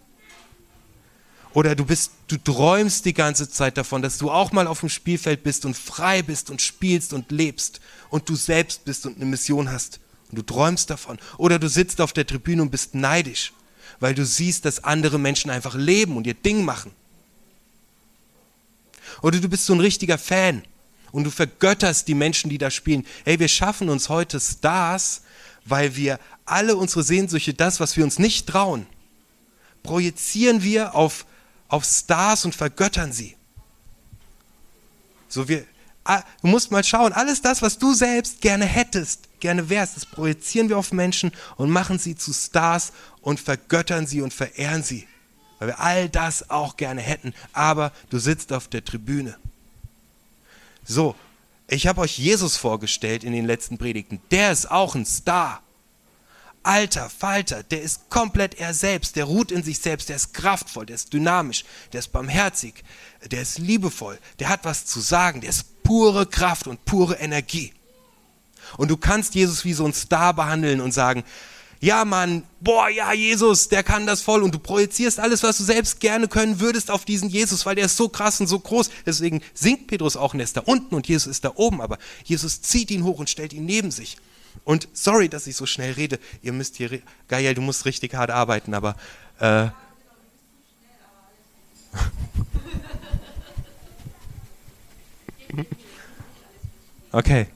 Oder 1.54 1.74
du 1.74 1.84
bist, 1.84 2.12
du 2.28 2.36
träumst 2.36 3.04
die 3.04 3.14
ganze 3.14 3.48
Zeit 3.50 3.78
davon, 3.78 4.02
dass 4.02 4.18
du 4.18 4.30
auch 4.30 4.52
mal 4.52 4.66
auf 4.66 4.80
dem 4.80 4.88
Spielfeld 4.88 5.42
bist 5.42 5.64
und 5.64 5.76
frei 5.76 6.22
bist 6.22 6.50
und 6.50 6.60
spielst 6.60 7.12
und 7.12 7.30
lebst 7.30 7.80
und 8.10 8.28
du 8.28 8.36
selbst 8.36 8.84
bist 8.84 9.06
und 9.06 9.16
eine 9.16 9.24
Mission 9.24 9.70
hast. 9.70 10.00
Und 10.30 10.38
du 10.38 10.42
träumst 10.42 10.90
davon. 10.90 11.18
Oder 11.38 11.58
du 11.58 11.68
sitzt 11.68 12.00
auf 12.00 12.12
der 12.12 12.26
Tribüne 12.26 12.62
und 12.62 12.70
bist 12.70 12.94
neidisch, 12.94 13.52
weil 13.98 14.14
du 14.14 14.24
siehst, 14.26 14.64
dass 14.66 14.84
andere 14.84 15.18
Menschen 15.18 15.50
einfach 15.50 15.74
leben 15.74 16.16
und 16.16 16.26
ihr 16.26 16.34
Ding 16.34 16.64
machen. 16.64 16.92
Oder 19.22 19.40
du 19.40 19.48
bist 19.48 19.66
so 19.66 19.72
ein 19.72 19.80
richtiger 19.80 20.18
Fan 20.18 20.62
und 21.12 21.24
du 21.24 21.30
vergötterst 21.30 22.08
die 22.08 22.14
Menschen, 22.14 22.50
die 22.50 22.58
da 22.58 22.70
spielen. 22.70 23.06
Hey, 23.24 23.38
wir 23.38 23.48
schaffen 23.48 23.88
uns 23.88 24.08
heute 24.08 24.38
Stars, 24.38 25.22
weil 25.64 25.96
wir 25.96 26.20
alle 26.44 26.76
unsere 26.76 27.02
Sehnsüchte, 27.02 27.54
das, 27.54 27.80
was 27.80 27.96
wir 27.96 28.04
uns 28.04 28.18
nicht 28.18 28.46
trauen, 28.46 28.86
projizieren 29.82 30.62
wir 30.62 30.94
auf, 30.94 31.24
auf 31.68 31.84
Stars 31.84 32.44
und 32.44 32.54
vergöttern 32.54 33.12
sie. 33.12 33.36
So 35.28 35.48
wir, 35.48 35.64
ah, 36.04 36.22
du 36.40 36.48
musst 36.48 36.70
mal 36.70 36.82
schauen, 36.82 37.12
alles 37.12 37.42
das, 37.42 37.62
was 37.62 37.78
du 37.78 37.92
selbst 37.94 38.40
gerne 38.40 38.64
hättest, 38.64 39.28
gerne 39.40 39.68
wärst, 39.68 39.96
das 39.96 40.06
projizieren 40.06 40.68
wir 40.68 40.78
auf 40.78 40.92
Menschen 40.92 41.32
und 41.56 41.70
machen 41.70 41.98
sie 41.98 42.16
zu 42.16 42.32
Stars 42.32 42.92
und 43.20 43.38
vergöttern 43.38 44.06
sie 44.06 44.22
und 44.22 44.32
verehren 44.32 44.82
sie. 44.82 45.06
Weil 45.58 45.68
wir 45.68 45.80
all 45.80 46.08
das 46.08 46.50
auch 46.50 46.76
gerne 46.76 47.00
hätten, 47.00 47.34
aber 47.52 47.92
du 48.10 48.18
sitzt 48.18 48.52
auf 48.52 48.68
der 48.68 48.84
Tribüne. 48.84 49.36
So, 50.84 51.14
ich 51.68 51.86
habe 51.86 52.00
euch 52.00 52.18
Jesus 52.18 52.56
vorgestellt 52.56 53.24
in 53.24 53.32
den 53.32 53.44
letzten 53.44 53.76
Predigten. 53.76 54.20
Der 54.30 54.52
ist 54.52 54.70
auch 54.70 54.94
ein 54.94 55.04
Star. 55.04 55.62
Alter 56.62 57.08
Falter, 57.08 57.62
der 57.62 57.82
ist 57.82 58.10
komplett 58.10 58.54
er 58.58 58.74
selbst, 58.74 59.16
der 59.16 59.24
ruht 59.24 59.50
in 59.50 59.62
sich 59.62 59.78
selbst, 59.78 60.08
der 60.08 60.16
ist 60.16 60.34
kraftvoll, 60.34 60.86
der 60.86 60.96
ist 60.96 61.12
dynamisch, 61.12 61.64
der 61.92 62.00
ist 62.00 62.12
barmherzig, 62.12 62.84
der 63.30 63.42
ist 63.42 63.58
liebevoll, 63.58 64.18
der 64.38 64.48
hat 64.48 64.64
was 64.64 64.84
zu 64.84 65.00
sagen, 65.00 65.40
der 65.40 65.50
ist 65.50 65.82
pure 65.82 66.26
Kraft 66.26 66.66
und 66.66 66.84
pure 66.84 67.14
Energie. 67.16 67.72
Und 68.76 68.90
du 68.90 68.96
kannst 68.96 69.34
Jesus 69.34 69.64
wie 69.64 69.72
so 69.72 69.86
ein 69.86 69.94
Star 69.94 70.34
behandeln 70.34 70.80
und 70.80 70.92
sagen, 70.92 71.24
ja 71.80 72.04
Mann, 72.04 72.42
boah, 72.60 72.88
ja 72.88 73.12
Jesus, 73.12 73.68
der 73.68 73.82
kann 73.82 74.06
das 74.06 74.20
voll 74.20 74.42
und 74.42 74.54
du 74.54 74.58
projizierst 74.58 75.20
alles, 75.20 75.42
was 75.42 75.58
du 75.58 75.64
selbst 75.64 76.00
gerne 76.00 76.26
können 76.28 76.60
würdest 76.60 76.90
auf 76.90 77.04
diesen 77.04 77.28
Jesus, 77.28 77.66
weil 77.66 77.76
der 77.76 77.86
ist 77.86 77.96
so 77.96 78.08
krass 78.08 78.40
und 78.40 78.48
so 78.48 78.58
groß. 78.58 78.90
Deswegen 79.06 79.42
singt 79.54 79.86
Petrus 79.86 80.16
auch 80.16 80.34
und 80.34 80.40
er 80.40 80.44
ist 80.44 80.56
da 80.56 80.62
unten 80.62 80.94
und 80.94 81.06
Jesus 81.06 81.28
ist 81.28 81.44
da 81.44 81.52
oben, 81.54 81.80
aber 81.80 81.98
Jesus 82.24 82.62
zieht 82.62 82.90
ihn 82.90 83.04
hoch 83.04 83.18
und 83.18 83.30
stellt 83.30 83.52
ihn 83.52 83.64
neben 83.64 83.90
sich. 83.90 84.16
Und 84.68 84.86
sorry, 84.92 85.30
dass 85.30 85.46
ich 85.46 85.56
so 85.56 85.64
schnell 85.64 85.92
rede. 85.92 86.18
Ihr 86.42 86.52
müsst 86.52 86.76
hier, 86.76 87.00
Gael, 87.26 87.54
du 87.54 87.62
musst 87.62 87.86
richtig 87.86 88.12
hart 88.12 88.28
arbeiten, 88.30 88.74
aber 88.74 88.96
äh, 89.40 89.68
okay. 97.12 97.46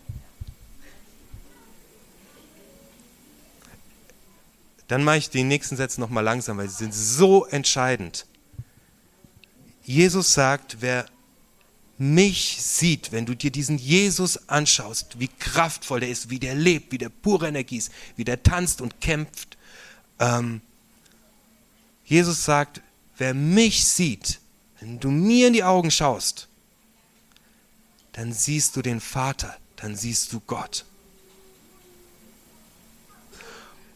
Dann 4.88 5.04
mache 5.04 5.18
ich 5.18 5.28
die 5.28 5.44
nächsten 5.44 5.76
Sätze 5.76 6.00
nochmal 6.00 6.24
langsam, 6.24 6.56
weil 6.56 6.70
sie 6.70 6.76
sind 6.76 6.94
so 6.94 7.44
entscheidend. 7.44 8.24
Jesus 9.82 10.32
sagt, 10.32 10.78
wer 10.80 11.04
mich 12.02 12.60
sieht, 12.60 13.12
wenn 13.12 13.26
du 13.26 13.36
dir 13.36 13.52
diesen 13.52 13.78
Jesus 13.78 14.48
anschaust, 14.48 15.20
wie 15.20 15.28
kraftvoll 15.28 16.00
der 16.00 16.08
ist, 16.08 16.30
wie 16.30 16.40
der 16.40 16.56
lebt, 16.56 16.90
wie 16.90 16.98
der 16.98 17.10
pure 17.10 17.46
Energie 17.46 17.76
ist, 17.76 17.92
wie 18.16 18.24
der 18.24 18.42
tanzt 18.42 18.80
und 18.80 19.00
kämpft. 19.00 19.56
Ähm, 20.18 20.60
Jesus 22.04 22.44
sagt, 22.44 22.80
wer 23.18 23.34
mich 23.34 23.84
sieht, 23.84 24.40
wenn 24.80 24.98
du 24.98 25.10
mir 25.10 25.46
in 25.46 25.52
die 25.52 25.62
Augen 25.62 25.92
schaust, 25.92 26.48
dann 28.12 28.32
siehst 28.32 28.74
du 28.74 28.82
den 28.82 29.00
Vater, 29.00 29.56
dann 29.76 29.94
siehst 29.94 30.32
du 30.32 30.40
Gott. 30.40 30.84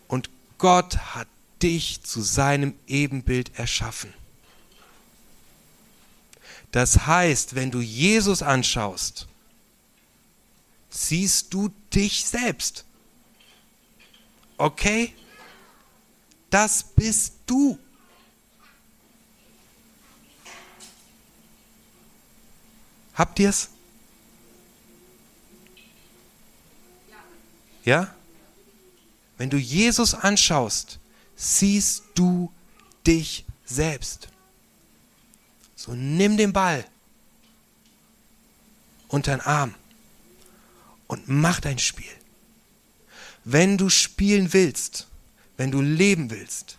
Und 0.07 0.31
Gott 0.59 0.97
hat 0.97 1.27
dich 1.61 2.05
zu 2.05 2.21
seinem 2.21 2.75
Ebenbild 2.87 3.59
erschaffen. 3.59 4.15
Das 6.73 7.07
heißt, 7.07 7.55
wenn 7.55 7.71
du 7.71 7.81
Jesus 7.81 8.43
anschaust, 8.43 9.27
siehst 10.91 11.53
du 11.53 11.71
dich 11.95 12.25
selbst. 12.25 12.85
Okay? 14.59 15.15
Das 16.51 16.83
bist 16.83 17.35
du. 17.47 17.79
Habt 23.15 23.39
ihr 23.39 23.49
es? 23.49 23.71
Ja? 27.85 28.15
Wenn 29.39 29.49
du 29.49 29.57
Jesus 29.57 30.15
anschaust, 30.15 30.99
siehst 31.37 32.03
du 32.15 32.53
dich 33.07 33.45
selbst. 33.65 34.29
So 35.87 35.95
nimm 35.95 36.37
den 36.37 36.53
Ball 36.53 36.85
unter 39.09 39.37
den 39.37 39.41
Arm 39.41 39.75
und 41.07 41.29
mach 41.29 41.61
dein 41.61 41.79
Spiel. 41.79 42.11
Wenn 43.45 43.79
du 43.79 43.89
spielen 43.89 44.53
willst, 44.53 45.07
wenn 45.57 45.71
du 45.71 45.81
leben 45.81 46.31
willst, 46.31 46.79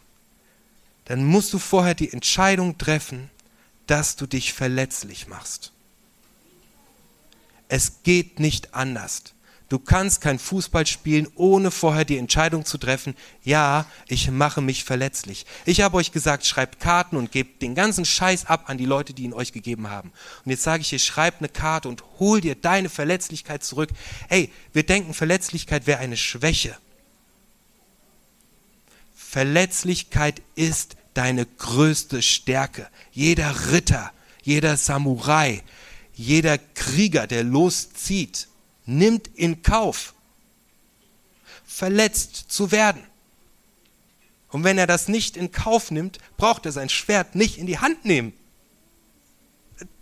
dann 1.06 1.24
musst 1.24 1.54
du 1.54 1.60
vorher 1.60 1.96
die 1.96 2.12
Entscheidung 2.12 2.78
treffen, 2.78 3.30
dass 3.88 4.18
du 4.18 4.28
dich 4.28 4.52
verletzlich 4.52 5.28
machst. 5.28 5.72
Es 7.70 8.04
geht 8.04 8.42
nicht 8.42 8.74
anders. 8.74 9.24
Du 9.70 9.80
kannst 9.80 10.22
kein 10.22 10.40
Fußball 10.40 10.88
spielen, 10.88 11.28
ohne 11.36 11.72
vorher 11.72 12.06
die 12.06 12.18
Entscheidung 12.18 12.64
zu 12.64 12.78
treffen, 12.78 13.16
ja, 13.44 13.86
ich 14.08 14.32
mache 14.32 14.62
mich 14.62 14.86
verletzlich. 14.86 15.46
Ich 15.66 15.82
habe 15.82 15.98
euch 15.98 16.14
gesagt, 16.14 16.46
schreibt 16.46 16.80
Karten 16.80 17.18
und 17.18 17.34
gebt 17.34 17.62
den 17.62 17.76
ganzen 17.76 18.06
Scheiß 18.06 18.46
ab 18.46 18.70
an 18.70 18.78
die 18.78 18.86
Leute, 18.86 19.14
die 19.14 19.24
ihn 19.24 19.34
euch 19.34 19.52
gegeben 19.52 19.90
haben. 19.90 20.14
Und 20.46 20.52
jetzt 20.52 20.64
sage 20.64 20.82
ich 20.82 20.90
dir, 20.90 21.00
schreib 21.00 21.40
eine 21.40 21.50
Karte 21.50 21.90
und 21.90 22.02
hol 22.18 22.40
dir 22.40 22.56
deine 22.56 22.88
Verletzlichkeit 22.88 23.62
zurück. 23.62 23.90
Hey, 24.30 24.52
wir 24.72 24.84
denken, 24.84 25.14
Verletzlichkeit 25.14 25.86
wäre 25.86 26.00
eine 26.00 26.16
Schwäche. 26.16 26.78
Verletzlichkeit 29.14 30.42
ist 30.56 30.96
deine 31.14 31.46
größte 31.46 32.22
Stärke. 32.22 32.88
Jeder 33.12 33.72
Ritter, 33.72 34.14
jeder 34.44 34.78
Samurai, 34.78 35.62
jeder 36.14 36.58
Krieger, 36.58 37.28
der 37.28 37.44
loszieht, 37.44 38.48
nimmt 38.88 39.28
in 39.36 39.62
Kauf, 39.62 40.16
verletzt 41.66 42.46
zu 42.48 42.72
werden. 42.72 43.04
Und 44.50 44.64
wenn 44.64 44.78
er 44.78 44.88
das 44.88 45.08
nicht 45.08 45.38
in 45.38 45.52
Kauf 45.52 45.92
nimmt, 45.92 46.18
braucht 46.38 46.66
er 46.66 46.72
sein 46.72 46.90
Schwert 46.90 47.36
nicht 47.36 47.58
in 47.58 47.68
die 47.68 47.80
Hand 47.80 48.06
nehmen. 48.06 48.34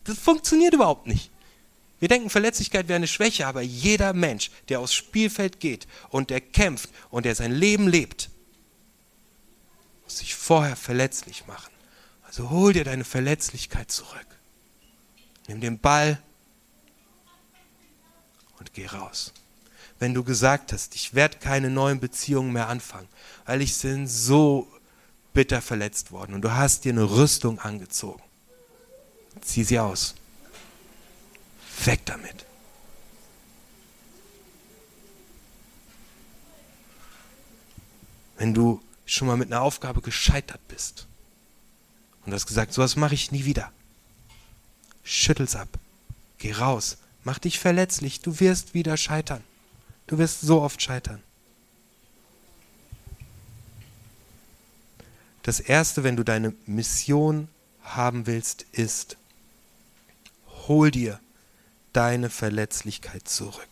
Das 0.03 0.19
funktioniert 0.19 0.73
überhaupt 0.73 1.07
nicht. 1.07 1.31
Wir 1.99 2.07
denken, 2.07 2.29
Verletzlichkeit 2.29 2.87
wäre 2.87 2.97
eine 2.97 3.07
Schwäche, 3.07 3.47
aber 3.47 3.61
jeder 3.61 4.13
Mensch, 4.13 4.51
der 4.69 4.79
aufs 4.79 4.93
Spielfeld 4.93 5.59
geht 5.59 5.87
und 6.09 6.29
der 6.29 6.41
kämpft 6.41 6.89
und 7.09 7.25
der 7.25 7.35
sein 7.35 7.51
Leben 7.51 7.87
lebt, 7.87 8.29
muss 10.03 10.19
sich 10.19 10.35
vorher 10.35 10.75
verletzlich 10.75 11.47
machen. 11.47 11.73
Also 12.23 12.49
hol 12.49 12.73
dir 12.73 12.83
deine 12.83 13.05
Verletzlichkeit 13.05 13.89
zurück. 13.89 14.27
Nimm 15.47 15.61
den 15.61 15.79
Ball 15.79 16.21
und 18.59 18.73
geh 18.73 18.87
raus. 18.87 19.33
Wenn 19.99 20.13
du 20.13 20.23
gesagt 20.23 20.73
hast, 20.73 20.95
ich 20.95 21.13
werde 21.13 21.37
keine 21.37 21.69
neuen 21.69 21.99
Beziehungen 21.99 22.51
mehr 22.51 22.67
anfangen, 22.67 23.07
weil 23.45 23.61
ich 23.61 23.77
bin 23.81 24.07
so 24.07 24.67
bitter 25.33 25.61
verletzt 25.61 26.11
worden 26.11 26.33
und 26.33 26.41
du 26.41 26.51
hast 26.51 26.85
dir 26.85 26.91
eine 26.91 27.09
Rüstung 27.09 27.59
angezogen, 27.59 28.23
zieh 29.41 29.63
sie 29.63 29.79
aus. 29.79 30.15
Weg 31.83 32.05
damit. 32.05 32.45
Wenn 38.37 38.53
du 38.53 38.81
schon 39.05 39.27
mal 39.27 39.37
mit 39.37 39.51
einer 39.51 39.61
Aufgabe 39.61 40.01
gescheitert 40.01 40.65
bist 40.67 41.07
und 42.25 42.33
hast 42.33 42.47
gesagt, 42.47 42.73
sowas 42.73 42.95
mache 42.95 43.13
ich 43.13 43.31
nie 43.31 43.45
wieder, 43.45 43.71
schüttel's 45.03 45.55
ab, 45.55 45.69
geh 46.37 46.51
raus, 46.53 46.97
mach 47.25 47.39
dich 47.39 47.59
verletzlich, 47.59 48.21
du 48.21 48.39
wirst 48.39 48.73
wieder 48.73 48.95
scheitern. 48.95 49.43
Du 50.07 50.17
wirst 50.17 50.41
so 50.41 50.61
oft 50.61 50.81
scheitern. 50.81 51.21
Das 55.43 55.59
Erste, 55.59 56.03
wenn 56.03 56.15
du 56.15 56.23
deine 56.23 56.53
Mission 56.65 57.49
haben 57.83 58.25
willst, 58.25 58.63
ist, 58.71 59.17
hol 60.67 60.91
dir 60.91 61.19
deine 61.93 62.29
Verletzlichkeit 62.29 63.27
zurück. 63.27 63.67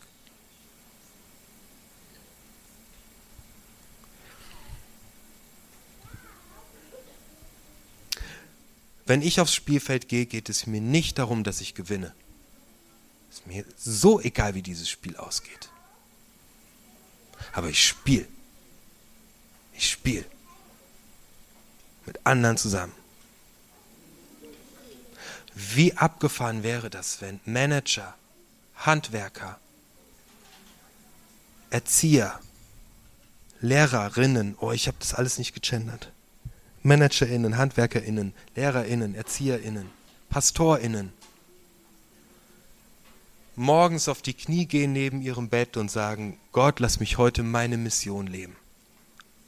Wenn 9.06 9.22
ich 9.22 9.42
aufs 9.42 9.54
Spielfeld 9.54 10.08
gehe, 10.08 10.26
geht 10.26 10.50
es 10.50 10.66
mir 10.66 10.82
nicht 10.82 11.20
darum, 11.20 11.44
dass 11.44 11.62
ich 11.62 11.76
gewinne. 11.76 12.16
Ist 13.34 13.48
mir 13.48 13.66
so 13.76 14.22
egal, 14.22 14.54
wie 14.54 14.62
dieses 14.62 14.88
Spiel 14.88 15.18
ausgeht. 15.18 15.70
Aber 17.52 17.68
ich 17.68 17.84
spiele. 17.84 18.28
Ich 19.74 19.90
spiele. 19.90 20.24
Mit 22.06 22.24
anderen 22.28 22.58
zusammen. 22.58 22.94
Wie 25.56 25.98
abgefahren 25.98 26.62
wäre 26.62 26.92
das, 26.92 27.22
wenn 27.22 27.40
Manager, 27.46 28.14
Handwerker, 28.76 29.60
Erzieher, 31.72 32.40
Lehrerinnen, 33.62 34.56
oh, 34.60 34.72
ich 34.72 34.88
habe 34.88 34.98
das 35.00 35.16
alles 35.16 35.40
nicht 35.40 35.56
gegendert, 35.56 36.12
ManagerInnen, 36.84 37.58
HandwerkerInnen, 37.58 38.34
LehrerInnen, 38.56 39.16
ErzieherInnen, 39.16 39.90
PastorInnen, 40.30 41.14
morgens 43.56 44.08
auf 44.08 44.22
die 44.22 44.34
Knie 44.34 44.66
gehen 44.66 44.94
neben 44.94 45.22
ihrem 45.22 45.50
Bett 45.50 45.78
und 45.78 45.92
sagen, 45.92 46.38
Gott, 46.52 46.80
lass 46.80 47.00
mich 47.00 47.18
heute 47.18 47.44
meine 47.44 47.78
Mission 47.78 48.28
leben. 48.28 48.56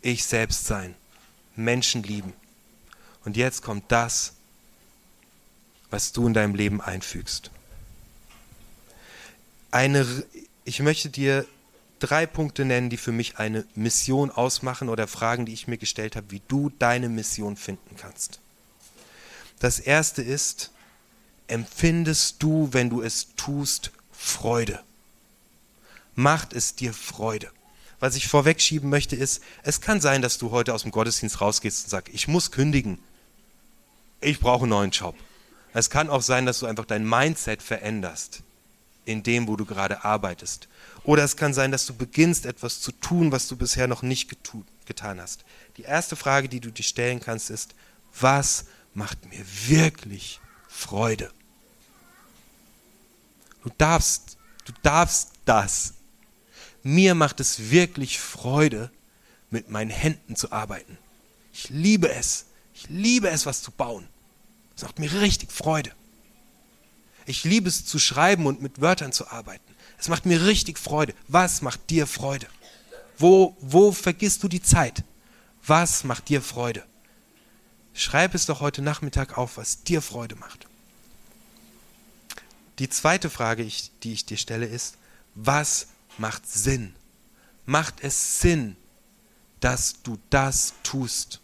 Ich 0.02 0.26
selbst 0.26 0.66
sein, 0.66 0.96
Menschen 1.56 2.04
lieben. 2.04 2.34
Und 3.24 3.38
jetzt 3.38 3.64
kommt 3.64 3.92
das, 3.92 4.34
was 5.90 6.12
du 6.12 6.28
in 6.28 6.34
deinem 6.34 6.56
Leben 6.56 6.82
einfügst. 6.82 7.52
Eine, 9.72 10.06
ich 10.64 10.80
möchte 10.80 11.10
dir 11.10 11.46
drei 12.00 12.26
Punkte 12.26 12.66
nennen, 12.66 12.90
die 12.90 12.98
für 12.98 13.12
mich 13.12 13.38
eine 13.38 13.66
Mission 13.76 14.30
ausmachen 14.30 14.90
oder 14.90 15.08
Fragen, 15.08 15.46
die 15.46 15.54
ich 15.54 15.68
mir 15.68 15.78
gestellt 15.78 16.16
habe, 16.16 16.32
wie 16.32 16.42
du 16.48 16.70
deine 16.78 17.10
Mission 17.10 17.56
finden 17.56 17.96
kannst. 17.98 18.40
Das 19.60 19.80
erste 19.80 20.22
ist, 20.22 20.72
empfindest 21.48 22.44
du, 22.44 22.70
wenn 22.72 22.90
du 22.90 23.02
es 23.02 23.36
tust, 23.36 23.92
Freude? 24.18 24.80
Macht 26.16 26.54
es 26.54 26.76
dir 26.76 26.94
Freude? 26.94 27.52
Was 28.00 28.16
ich 28.16 28.28
vorwegschieben 28.28 28.90
möchte 28.90 29.16
ist, 29.16 29.42
es 29.64 29.82
kann 29.82 30.02
sein, 30.02 30.22
dass 30.22 30.38
du 30.38 30.52
heute 30.52 30.74
aus 30.74 30.84
dem 30.84 30.92
Gottesdienst 30.92 31.42
rausgehst 31.42 31.86
und 31.86 31.90
sagst, 31.90 32.14
ich 32.14 32.28
muss 32.28 32.52
kündigen. 32.52 33.00
Ich 34.22 34.40
brauche 34.40 34.64
einen 34.64 34.70
neuen 34.70 34.92
Job. 34.92 35.16
Es 35.74 35.90
kann 35.90 36.10
auch 36.10 36.22
sein, 36.22 36.46
dass 36.46 36.60
du 36.60 36.66
einfach 36.66 36.86
dein 36.86 37.08
Mindset 37.08 37.62
veränderst 37.62 38.44
in 39.06 39.24
dem, 39.24 39.48
wo 39.48 39.56
du 39.56 39.66
gerade 39.66 40.04
arbeitest. 40.04 40.68
Oder 41.04 41.24
es 41.24 41.38
kann 41.38 41.54
sein, 41.54 41.72
dass 41.72 41.86
du 41.86 41.94
beginnst, 41.94 42.46
etwas 42.46 42.82
zu 42.82 42.92
tun, 42.92 43.32
was 43.32 43.48
du 43.48 43.56
bisher 43.56 43.88
noch 43.88 44.02
nicht 44.02 44.30
getan 44.86 45.22
hast. 45.22 45.46
Die 45.78 45.84
erste 45.84 46.16
Frage, 46.16 46.50
die 46.50 46.60
du 46.60 46.72
dir 46.72 46.84
stellen 46.84 47.20
kannst, 47.20 47.50
ist, 47.50 47.76
was 48.20 48.66
macht 48.94 49.26
mir 49.30 49.46
wirklich 49.68 50.40
Freude? 50.68 51.32
Du 53.66 53.72
darfst, 53.80 54.38
du 54.66 54.74
darfst 54.84 55.32
das. 55.44 55.96
Mir 56.84 57.16
macht 57.16 57.40
es 57.40 57.72
wirklich 57.72 58.20
Freude, 58.20 58.92
mit 59.50 59.72
meinen 59.72 59.90
Händen 59.90 60.36
zu 60.36 60.52
arbeiten. 60.52 61.00
Ich 61.52 61.70
liebe 61.70 62.12
es. 62.12 62.46
Ich 62.76 62.90
liebe 62.90 63.28
es, 63.30 63.48
was 63.48 63.64
zu 63.64 63.72
bauen. 63.72 64.08
Es 64.76 64.84
macht 64.84 65.00
mir 65.00 65.12
richtig 65.22 65.52
Freude. 65.52 65.92
Ich 67.26 67.44
liebe 67.44 67.68
es 67.68 67.86
zu 67.86 67.98
schreiben 67.98 68.46
und 68.46 68.62
mit 68.62 68.82
Wörtern 68.82 69.12
zu 69.12 69.30
arbeiten. 69.30 69.74
Es 69.98 70.10
macht 70.10 70.28
mir 70.28 70.46
richtig 70.46 70.78
Freude. 70.78 71.16
Was 71.28 71.64
macht 71.64 71.90
dir 71.90 72.06
Freude? 72.06 72.48
Wo, 73.18 73.58
wo 73.62 73.92
vergisst 73.92 74.44
du 74.44 74.48
die 74.48 74.62
Zeit? 74.62 75.04
Was 75.66 76.04
macht 76.04 76.30
dir 76.30 76.44
Freude? 76.44 76.84
Schreib 77.96 78.36
es 78.36 78.46
doch 78.46 78.60
heute 78.60 78.84
Nachmittag 78.84 79.40
auf, 79.40 79.58
was 79.58 79.82
dir 79.82 80.04
Freude 80.04 80.36
macht. 80.36 80.68
Die 82.80 82.90
zweite 82.90 83.30
Frage, 83.30 83.66
die 84.04 84.14
ich 84.14 84.26
dir 84.26 84.38
stelle, 84.38 84.66
ist, 84.66 84.98
was 85.34 85.88
macht 86.18 86.48
Sinn? 86.50 86.96
Macht 87.66 88.02
es 88.02 88.42
Sinn, 88.42 88.76
dass 89.60 90.02
du 90.04 90.18
das 90.30 90.74
tust? 90.84 91.40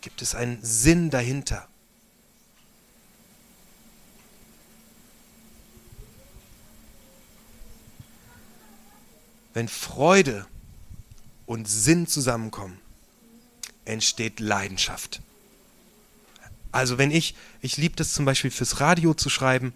Gibt 0.00 0.22
es 0.22 0.34
einen 0.34 0.58
Sinn 0.62 1.10
dahinter? 1.10 1.68
Wenn 9.52 9.68
Freude 9.68 10.46
und 11.46 11.68
Sinn 11.68 12.06
zusammenkommen, 12.06 12.80
entsteht 13.84 14.40
Leidenschaft. 14.40 15.20
Also 16.72 16.98
wenn 16.98 17.10
ich, 17.10 17.34
ich 17.60 17.76
liebe 17.76 17.96
das 17.96 18.12
zum 18.12 18.24
Beispiel 18.24 18.50
fürs 18.50 18.80
Radio 18.80 19.14
zu 19.14 19.28
schreiben, 19.28 19.72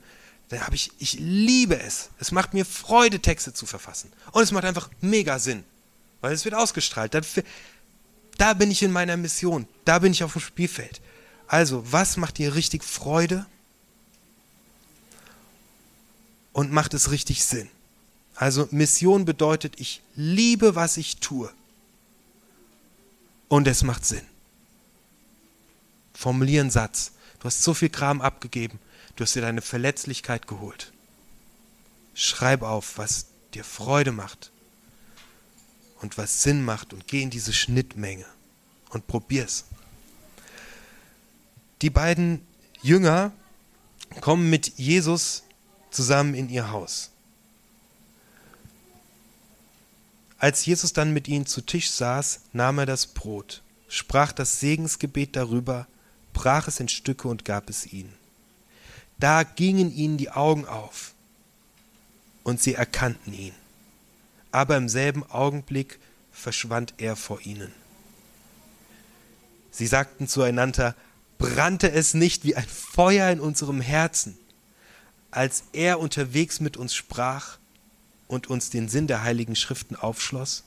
dann 0.49 0.61
habe 0.61 0.77
ich, 0.77 0.91
ich 0.99 1.15
liebe 1.19 1.79
es. 1.81 2.11
Es 2.19 2.31
macht 2.31 2.55
mir 2.55 2.65
Freude, 2.65 3.21
Texte 3.21 3.53
zu 3.53 3.67
verfassen. 3.67 4.13
Und 4.33 4.43
es 4.43 4.53
macht 4.53 4.65
einfach 4.65 4.91
mega 5.01 5.39
Sinn, 5.39 5.65
weil 6.21 6.33
es 6.33 6.45
wird 6.45 6.55
ausgestrahlt. 6.55 7.15
Da 8.39 8.55
bin 8.55 8.71
ich 8.71 8.83
in 8.83 8.93
meiner 8.93 9.17
Mission. 9.17 9.67
Da 9.85 9.99
bin 9.99 10.13
ich 10.13 10.23
auf 10.23 10.33
dem 10.33 10.43
Spielfeld. 10.43 11.01
Also, 11.47 11.91
was 11.91 12.17
macht 12.17 12.39
dir 12.39 12.55
richtig 12.55 12.85
Freude? 12.85 13.47
Und 16.53 16.73
macht 16.73 16.95
es 16.95 17.11
richtig 17.11 17.45
Sinn? 17.45 17.69
Also, 18.37 18.69
Mission 18.71 19.25
bedeutet, 19.25 19.75
ich 19.79 20.03
liebe, 20.15 20.75
was 20.75 20.97
ich 20.97 21.17
tue. 21.17 21.53
Und 23.49 23.67
es 23.67 23.83
macht 23.83 24.05
Sinn. 24.05 24.27
Formulier 26.15 26.63
einen 26.63 26.71
Satz. 26.71 27.13
Du 27.41 27.47
hast 27.47 27.63
so 27.63 27.75
viel 27.75 27.91
Kram 27.91 28.21
abgegeben. 28.21 28.79
Du 29.17 29.25
hast 29.25 29.35
dir 29.35 29.43
deine 29.43 29.61
Verletzlichkeit 29.61 30.47
geholt. 30.47 30.93
Schreib 32.15 32.63
auf, 32.63 32.97
was 32.97 33.27
dir 33.53 33.65
Freude 33.65 34.13
macht 34.13 34.51
und 36.01 36.17
was 36.17 36.43
Sinn 36.43 36.65
macht 36.65 36.93
und 36.93 37.07
geh 37.09 37.23
in 37.23 37.31
diese 37.31 37.53
Schnittmenge 37.53 38.27
und 38.91 39.07
probier's. 39.07 39.65
Die 41.83 41.91
beiden 41.91 42.47
Jünger 42.83 43.33
kommen 44.21 44.49
mit 44.49 44.79
Jesus 44.79 45.43
zusammen 45.91 46.35
in 46.35 46.49
ihr 46.49 46.71
Haus. 46.71 47.11
Als 50.39 50.67
Jesus 50.67 50.93
dann 50.93 51.13
mit 51.13 51.27
ihnen 51.29 51.47
zu 51.47 51.63
Tisch 51.63 51.91
saß, 51.91 52.41
nahm 52.53 52.79
er 52.79 52.87
das 52.87 53.07
Brot, 53.07 53.63
sprach 53.89 54.33
das 54.33 54.61
Segensgebet 54.61 55.37
darüber, 55.37 55.87
brach 56.35 56.69
es 56.69 56.79
in 56.81 56.89
Stücke 56.89 57.29
und 57.29 57.47
gab 57.47 57.71
es 57.71 57.91
ihnen. 57.91 58.13
Da 59.19 59.45
gingen 59.45 59.91
ihnen 59.91 60.19
die 60.19 60.31
Augen 60.31 60.67
auf 60.67 61.15
und 62.43 62.61
sie 62.61 62.75
erkannten 62.75 63.33
ihn 63.33 63.55
aber 64.55 64.77
im 64.77 64.89
selben 64.89 65.29
Augenblick 65.29 65.99
verschwand 66.31 66.95
er 66.99 67.17
vor 67.17 67.41
ihnen. 67.41 67.73
Sie 69.73 69.89
sagten 69.89 70.29
zueinander, 70.29 70.95
brannte 71.39 71.91
es 71.91 72.15
nicht 72.15 72.45
wie 72.45 72.55
ein 72.55 72.69
Feuer 72.69 73.31
in 73.33 73.41
unserem 73.41 73.81
Herzen, 73.81 74.39
als 75.33 75.65
er 75.73 75.99
unterwegs 75.99 76.61
mit 76.61 76.77
uns 76.77 76.95
sprach 76.95 77.59
und 78.29 78.47
uns 78.47 78.71
den 78.71 78.89
Sinn 78.89 79.09
der 79.09 79.25
heiligen 79.25 79.57
Schriften 79.57 79.97
aufschloss, 79.97 80.63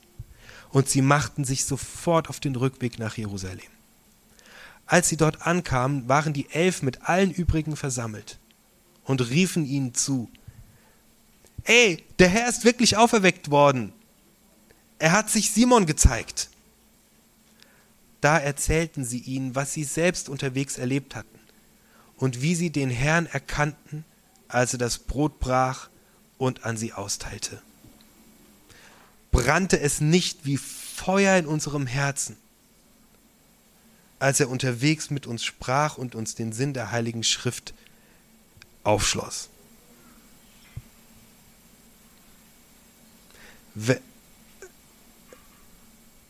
und 0.70 0.90
sie 0.90 1.02
machten 1.02 1.46
sich 1.46 1.64
sofort 1.64 2.28
auf 2.28 2.42
den 2.42 2.58
Rückweg 2.58 3.00
nach 3.00 3.16
Jerusalem. 3.16 3.72
Als 4.88 5.10
sie 5.10 5.18
dort 5.18 5.46
ankamen, 5.46 6.08
waren 6.08 6.34
die 6.34 6.50
Elf 6.50 6.82
mit 6.82 7.04
allen 7.04 7.32
übrigen 7.32 7.76
versammelt 7.76 8.40
und 9.04 9.30
riefen 9.30 9.66
ihnen 9.66 9.94
zu, 9.94 10.30
Ey, 11.66 12.04
der 12.20 12.30
Herr 12.30 12.48
ist 12.48 12.64
wirklich 12.64 12.96
auferweckt 12.96 13.52
worden. 13.52 13.92
Er 15.00 15.12
hat 15.12 15.30
sich 15.30 15.52
Simon 15.52 15.86
gezeigt. 15.86 16.50
Da 18.22 18.38
erzählten 18.38 19.04
sie 19.04 19.20
ihnen, 19.20 19.54
was 19.54 19.74
sie 19.74 19.84
selbst 19.84 20.30
unterwegs 20.30 20.78
erlebt 20.78 21.14
hatten 21.14 21.40
und 22.16 22.42
wie 22.42 22.56
sie 22.56 22.70
den 22.70 22.90
Herrn 22.90 23.26
erkannten, 23.26 24.06
als 24.48 24.74
er 24.74 24.80
das 24.80 24.98
Brot 24.98 25.40
brach 25.40 25.90
und 26.38 26.64
an 26.64 26.78
sie 26.78 26.94
austeilte. 26.94 27.62
Brannte 29.32 29.80
es 29.80 30.00
nicht 30.00 30.46
wie 30.46 30.58
Feuer 30.58 31.38
in 31.38 31.46
unserem 31.46 31.86
Herzen, 31.86 32.38
als 34.20 34.40
er 34.40 34.50
unterwegs 34.50 35.10
mit 35.10 35.28
uns 35.28 35.44
sprach 35.44 35.98
und 35.98 36.16
uns 36.16 36.36
den 36.36 36.52
Sinn 36.52 36.74
der 36.74 36.92
heiligen 36.92 37.24
Schrift 37.24 37.74
aufschloss. 38.84 39.50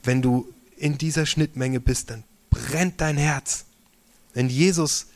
Wenn 0.03 0.21
du 0.21 0.53
in 0.75 0.97
dieser 0.97 1.25
Schnittmenge 1.25 1.79
bist, 1.79 2.09
dann 2.09 2.23
brennt 2.49 2.99
dein 2.99 3.17
Herz. 3.17 3.65
Wenn 4.33 4.49
Jesus, 4.49 5.07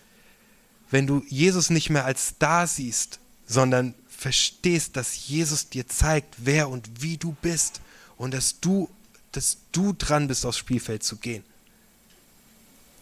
wenn 0.90 1.08
du 1.08 1.24
Jesus 1.28 1.70
nicht 1.70 1.90
mehr 1.90 2.06
als 2.06 2.30
Star 2.30 2.68
siehst, 2.68 3.20
sondern 3.46 3.94
verstehst, 4.08 4.96
dass 4.96 5.28
Jesus 5.28 5.70
dir 5.70 5.88
zeigt, 5.88 6.36
wer 6.38 6.70
und 6.70 7.02
wie 7.02 7.18
du 7.18 7.36
bist 7.42 7.82
und 8.18 8.34
dass 8.34 8.60
du, 8.60 8.90
dass 9.32 9.58
du 9.72 9.94
dran 9.94 10.28
bist, 10.28 10.46
aufs 10.46 10.58
Spielfeld 10.58 11.04
zu 11.04 11.18
gehen, 11.18 11.44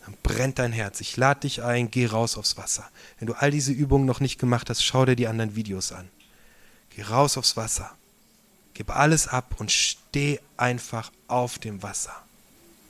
dann 0.09 0.17
brennt 0.23 0.59
dein 0.59 0.71
Herz. 0.71 1.01
Ich 1.01 1.17
lade 1.17 1.41
dich 1.41 1.63
ein, 1.63 1.91
geh 1.91 2.07
raus 2.07 2.37
aufs 2.37 2.57
Wasser. 2.57 2.89
Wenn 3.19 3.27
du 3.27 3.33
all 3.33 3.51
diese 3.51 3.71
Übungen 3.71 4.05
noch 4.05 4.19
nicht 4.19 4.39
gemacht 4.39 4.69
hast, 4.69 4.83
schau 4.83 5.05
dir 5.05 5.15
die 5.15 5.27
anderen 5.27 5.55
Videos 5.55 5.91
an. 5.91 6.09
Geh 6.95 7.03
raus 7.03 7.37
aufs 7.37 7.57
Wasser. 7.57 7.91
Gib 8.73 8.95
alles 8.95 9.27
ab 9.27 9.55
und 9.59 9.71
steh 9.71 10.39
einfach 10.57 11.11
auf 11.27 11.59
dem 11.59 11.83
Wasser 11.83 12.15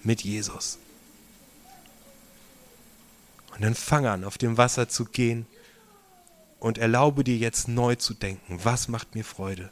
mit 0.04 0.22
Jesus. 0.22 0.78
Und 3.54 3.64
dann 3.64 3.76
fang 3.76 4.06
an, 4.06 4.24
auf 4.24 4.38
dem 4.38 4.58
Wasser 4.58 4.88
zu 4.88 5.06
gehen 5.06 5.46
und 6.60 6.78
erlaube 6.78 7.24
dir 7.24 7.36
jetzt 7.36 7.68
neu 7.68 7.96
zu 7.96 8.14
denken, 8.14 8.60
was 8.64 8.88
macht 8.88 9.16
mir 9.16 9.26
Freude 9.26 9.70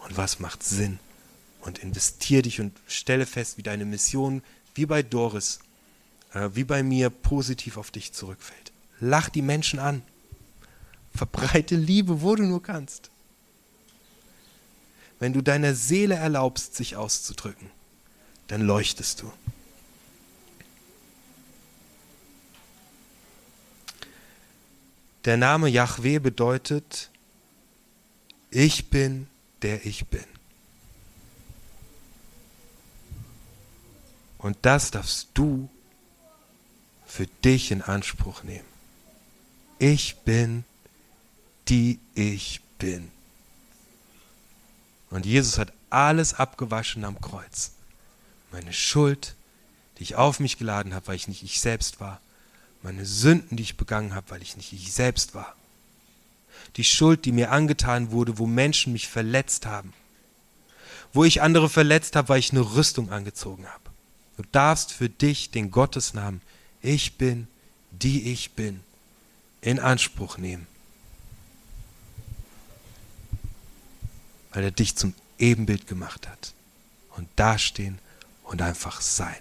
und 0.00 0.16
was 0.16 0.40
macht 0.40 0.62
Sinn. 0.62 0.98
Und 1.60 1.78
investier 1.78 2.42
dich 2.42 2.60
und 2.60 2.78
stelle 2.86 3.24
fest, 3.24 3.56
wie 3.56 3.62
deine 3.62 3.86
Mission, 3.86 4.42
wie 4.74 4.84
bei 4.84 5.02
Doris, 5.02 5.60
wie 6.34 6.64
bei 6.64 6.82
mir, 6.82 7.10
positiv 7.10 7.76
auf 7.76 7.90
dich 7.90 8.12
zurückfällt. 8.12 8.72
Lach 9.00 9.28
die 9.28 9.42
Menschen 9.42 9.78
an. 9.78 10.02
Verbreite 11.14 11.76
Liebe, 11.76 12.22
wo 12.22 12.34
du 12.34 12.42
nur 12.42 12.62
kannst. 12.62 13.10
Wenn 15.20 15.32
du 15.32 15.42
deiner 15.42 15.74
Seele 15.74 16.16
erlaubst, 16.16 16.74
sich 16.74 16.96
auszudrücken, 16.96 17.70
dann 18.48 18.62
leuchtest 18.62 19.22
du. 19.22 19.32
Der 25.24 25.36
Name 25.36 25.68
Yahweh 25.68 26.18
bedeutet, 26.18 27.10
ich 28.50 28.90
bin, 28.90 29.26
der 29.62 29.86
ich 29.86 30.06
bin. 30.06 30.24
Und 34.36 34.58
das 34.62 34.90
darfst 34.90 35.28
du 35.32 35.70
für 37.14 37.26
dich 37.26 37.70
in 37.70 37.82
Anspruch 37.82 38.42
nehmen. 38.42 38.68
Ich 39.78 40.16
bin, 40.24 40.64
die 41.68 41.98
ich 42.14 42.60
bin. 42.78 43.10
Und 45.10 45.26
Jesus 45.26 45.58
hat 45.58 45.72
alles 45.90 46.34
abgewaschen 46.34 47.04
am 47.04 47.20
Kreuz. 47.20 47.72
Meine 48.50 48.72
Schuld, 48.72 49.34
die 49.98 50.02
ich 50.02 50.16
auf 50.16 50.40
mich 50.40 50.58
geladen 50.58 50.94
habe, 50.94 51.08
weil 51.08 51.16
ich 51.16 51.28
nicht 51.28 51.42
ich 51.42 51.60
selbst 51.60 52.00
war 52.00 52.20
meine 52.84 53.06
Sünden, 53.06 53.56
die 53.56 53.62
ich 53.62 53.76
begangen 53.78 54.14
habe, 54.14 54.30
weil 54.30 54.42
ich 54.42 54.56
nicht 54.56 54.72
ich 54.72 54.92
selbst 54.92 55.34
war. 55.34 55.56
Die 56.76 56.84
Schuld, 56.84 57.24
die 57.24 57.32
mir 57.32 57.50
angetan 57.50 58.10
wurde, 58.10 58.38
wo 58.38 58.46
Menschen 58.46 58.92
mich 58.92 59.08
verletzt 59.08 59.64
haben. 59.64 59.94
Wo 61.12 61.24
ich 61.24 61.40
andere 61.40 61.70
verletzt 61.70 62.14
habe, 62.14 62.28
weil 62.28 62.40
ich 62.40 62.52
eine 62.52 62.60
Rüstung 62.60 63.10
angezogen 63.10 63.66
habe. 63.66 63.90
Du 64.36 64.42
darfst 64.52 64.92
für 64.92 65.08
dich 65.08 65.50
den 65.50 65.70
Gottesnamen 65.70 66.42
Ich 66.84 67.16
bin, 67.16 67.48
die 67.92 68.30
ich 68.30 68.50
bin, 68.50 68.80
in 69.62 69.78
Anspruch 69.80 70.36
nehmen. 70.36 70.66
Weil 74.52 74.64
er 74.64 74.70
dich 74.70 74.94
zum 74.94 75.14
Ebenbild 75.38 75.86
gemacht 75.86 76.28
hat. 76.28 76.52
Und 77.16 77.26
dastehen 77.36 77.98
und 78.42 78.60
einfach 78.60 79.00
sein. 79.00 79.38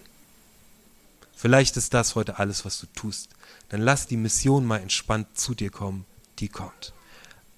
Vielleicht 1.36 1.76
ist 1.76 1.94
das 1.94 2.16
heute 2.16 2.40
alles, 2.40 2.64
was 2.64 2.80
du 2.80 2.88
tust. 2.96 3.32
Dann 3.68 3.82
lass 3.82 4.08
die 4.08 4.16
Mission 4.16 4.66
mal 4.66 4.80
entspannt 4.80 5.28
zu 5.38 5.54
dir 5.54 5.70
kommen, 5.70 6.06
die 6.40 6.48
kommt. 6.48 6.94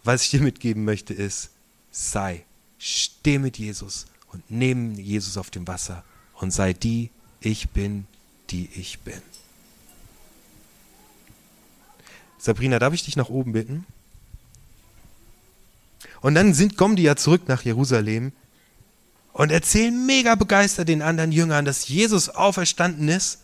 Was 0.03 0.23
ich 0.23 0.31
dir 0.31 0.41
mitgeben 0.41 0.83
möchte 0.83 1.13
ist, 1.13 1.51
sei, 1.91 2.43
steh 2.79 3.37
mit 3.37 3.59
Jesus 3.59 4.07
und 4.31 4.49
neben 4.49 4.95
Jesus 4.95 5.37
auf 5.37 5.51
dem 5.51 5.67
Wasser 5.67 6.03
und 6.33 6.49
sei 6.49 6.73
die, 6.73 7.11
ich 7.39 7.69
bin, 7.69 8.07
die 8.49 8.67
ich 8.73 9.01
bin. 9.01 9.21
Sabrina, 12.45 12.77
darf 12.77 12.93
ich 12.93 13.03
dich 13.03 13.15
nach 13.15 13.29
oben 13.29 13.53
bitten? 13.53 13.86
Und 16.21 16.36
dann 16.36 16.53
sind, 16.53 16.77
kommen 16.77 16.95
die 16.95 17.01
ja 17.01 17.15
zurück 17.15 17.47
nach 17.47 17.63
Jerusalem 17.63 18.34
und 19.34 19.51
erzählen 19.51 20.05
mega 20.05 20.36
begeistert 20.36 20.88
den 20.88 21.01
anderen 21.01 21.31
Jüngern, 21.31 21.65
dass 21.65 21.88
Jesus 21.88 22.29
auferstanden 22.29 23.10
ist 23.10 23.41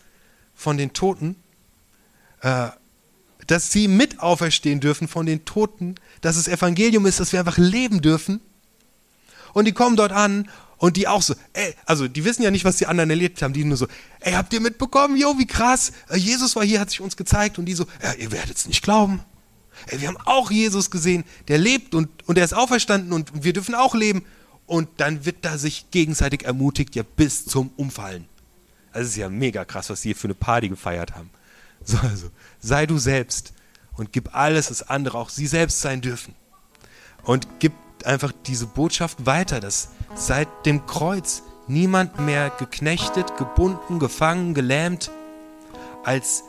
von 0.54 0.78
den 0.78 0.94
Toten, 0.94 1.36
äh, 2.42 2.68
dass 3.48 3.72
sie 3.72 3.88
mit 3.88 4.20
auferstehen 4.20 4.80
dürfen 4.80 5.08
von 5.08 5.26
den 5.26 5.46
Toten, 5.46 5.96
dass 6.22 6.36
das 6.36 6.48
Evangelium 6.48 7.08
ist, 7.08 7.20
dass 7.20 7.32
wir 7.32 7.40
einfach 7.40 7.58
leben 7.58 8.04
dürfen. 8.04 8.40
Und 9.54 9.66
die 9.66 9.74
kommen 9.74 9.96
dort 9.96 10.12
an 10.12 10.48
und 10.82 10.98
die 10.98 11.08
auch 11.08 11.22
so, 11.22 11.36
ey, 11.54 11.76
also 11.86 12.08
die 12.08 12.26
wissen 12.26 12.42
ja 12.42 12.50
nicht, 12.50 12.66
was 12.66 12.78
die 12.78 12.88
anderen 12.88 13.12
erlebt 13.12 13.44
haben, 13.44 13.54
die 13.54 13.64
nur 13.64 13.78
so, 13.78 13.86
ey, 14.20 14.34
habt 14.34 14.52
ihr 14.52 14.60
mitbekommen, 14.60 15.16
jo, 15.16 15.38
wie 15.38 15.46
krass, 15.46 15.92
äh, 16.10 16.18
Jesus 16.18 16.56
war 16.56 16.66
hier, 16.66 16.80
hat 16.80 16.90
sich 16.90 17.02
uns 17.02 17.16
gezeigt 17.16 17.60
und 17.60 17.66
die 17.66 17.76
so, 17.76 17.86
ja, 18.02 18.14
ihr 18.14 18.32
werdet 18.32 18.58
es 18.58 18.68
nicht 18.68 18.82
glauben. 18.82 19.24
Ey, 19.86 20.02
wir 20.02 20.08
haben 20.08 20.18
auch 20.26 20.50
Jesus 20.50 20.90
gesehen, 20.90 21.24
der 21.50 21.60
lebt 21.60 21.94
und, 21.94 22.10
und 22.28 22.40
er 22.40 22.44
ist 22.44 22.54
auferstanden 22.54 23.14
und 23.14 23.44
wir 23.44 23.54
dürfen 23.54 23.76
auch 23.76 23.94
leben. 23.94 24.26
Und 24.66 24.90
dann 24.98 25.24
wird 25.24 25.46
da 25.46 25.60
sich 25.60 25.92
gegenseitig 25.92 26.46
ermutigt, 26.46 26.96
ja, 26.96 27.04
bis 27.04 27.46
zum 27.46 27.70
Umfallen. 27.78 28.26
Das 28.92 29.06
ist 29.06 29.18
ja 29.18 29.30
mega 29.30 29.66
krass, 29.66 29.92
was 29.92 30.02
sie 30.02 30.10
hier 30.10 30.16
für 30.16 30.28
eine 30.28 30.34
Party 30.34 30.68
gefeiert 30.68 31.14
haben. 31.14 31.30
So, 31.84 31.98
also, 32.00 32.32
sei 32.60 32.88
du 32.88 32.98
selbst 32.98 33.54
und 33.98 34.12
gib 34.14 34.36
alles, 34.36 34.72
was 34.72 34.82
andere 34.82 35.20
auch 35.20 35.30
sie 35.30 35.46
selbst 35.46 35.82
sein 35.82 36.02
dürfen. 36.02 36.34
Und 37.22 37.48
gib 37.60 37.74
einfach 38.04 38.32
diese 38.48 38.66
Botschaft 38.66 39.28
weiter, 39.28 39.60
dass 39.60 39.90
seit 40.16 40.48
dem 40.66 40.86
Kreuz 40.86 41.44
niemand 41.68 42.20
mehr 42.20 42.50
geknechtet, 42.50 43.38
gebunden, 43.38 44.00
gefangen, 44.00 44.54
gelähmt, 44.54 45.12
als 46.04 46.44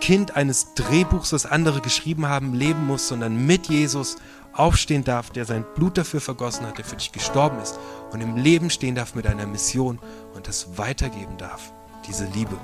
Kind 0.00 0.36
eines 0.36 0.74
Drehbuchs, 0.74 1.30
das 1.30 1.46
andere 1.46 1.80
geschrieben 1.80 2.26
haben, 2.26 2.54
leben 2.54 2.86
muss, 2.86 3.08
sondern 3.08 3.46
mit 3.46 3.68
Jesus 3.68 4.16
aufstehen 4.52 5.04
darf, 5.04 5.30
der 5.30 5.44
sein 5.44 5.64
Blut 5.74 5.98
dafür 5.98 6.20
vergossen 6.20 6.66
hat, 6.66 6.78
der 6.78 6.84
für 6.84 6.96
dich 6.96 7.12
gestorben 7.12 7.60
ist 7.60 7.78
und 8.12 8.20
im 8.20 8.36
Leben 8.36 8.70
stehen 8.70 8.94
darf 8.94 9.14
mit 9.14 9.26
einer 9.26 9.46
Mission 9.46 9.98
und 10.34 10.48
das 10.48 10.78
weitergeben 10.78 11.36
darf 11.36 11.72
diese 12.06 12.26
Liebe. 12.26 12.56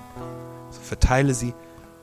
So 0.70 0.80
verteile 0.80 1.34
sie. 1.34 1.54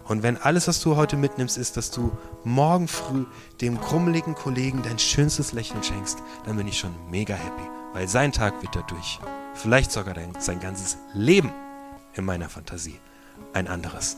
Und 0.05 0.23
wenn 0.23 0.37
alles, 0.37 0.67
was 0.67 0.81
du 0.81 0.95
heute 0.95 1.17
mitnimmst, 1.17 1.57
ist, 1.57 1.77
dass 1.77 1.91
du 1.91 2.11
morgen 2.43 2.87
früh 2.87 3.25
dem 3.61 3.79
krummeligen 3.79 4.33
Kollegen 4.33 4.81
dein 4.81 4.97
schönstes 4.97 5.53
Lächeln 5.53 5.83
schenkst, 5.83 6.17
dann 6.45 6.57
bin 6.57 6.67
ich 6.67 6.79
schon 6.79 6.93
mega 7.09 7.35
happy, 7.35 7.63
weil 7.93 8.07
sein 8.07 8.31
Tag 8.31 8.61
wird 8.61 8.75
dadurch, 8.75 9.19
vielleicht 9.53 9.91
sogar 9.91 10.15
sein 10.39 10.59
ganzes 10.59 10.97
Leben 11.13 11.51
in 12.13 12.25
meiner 12.25 12.49
Fantasie, 12.49 12.99
ein 13.53 13.67
anderes. 13.67 14.17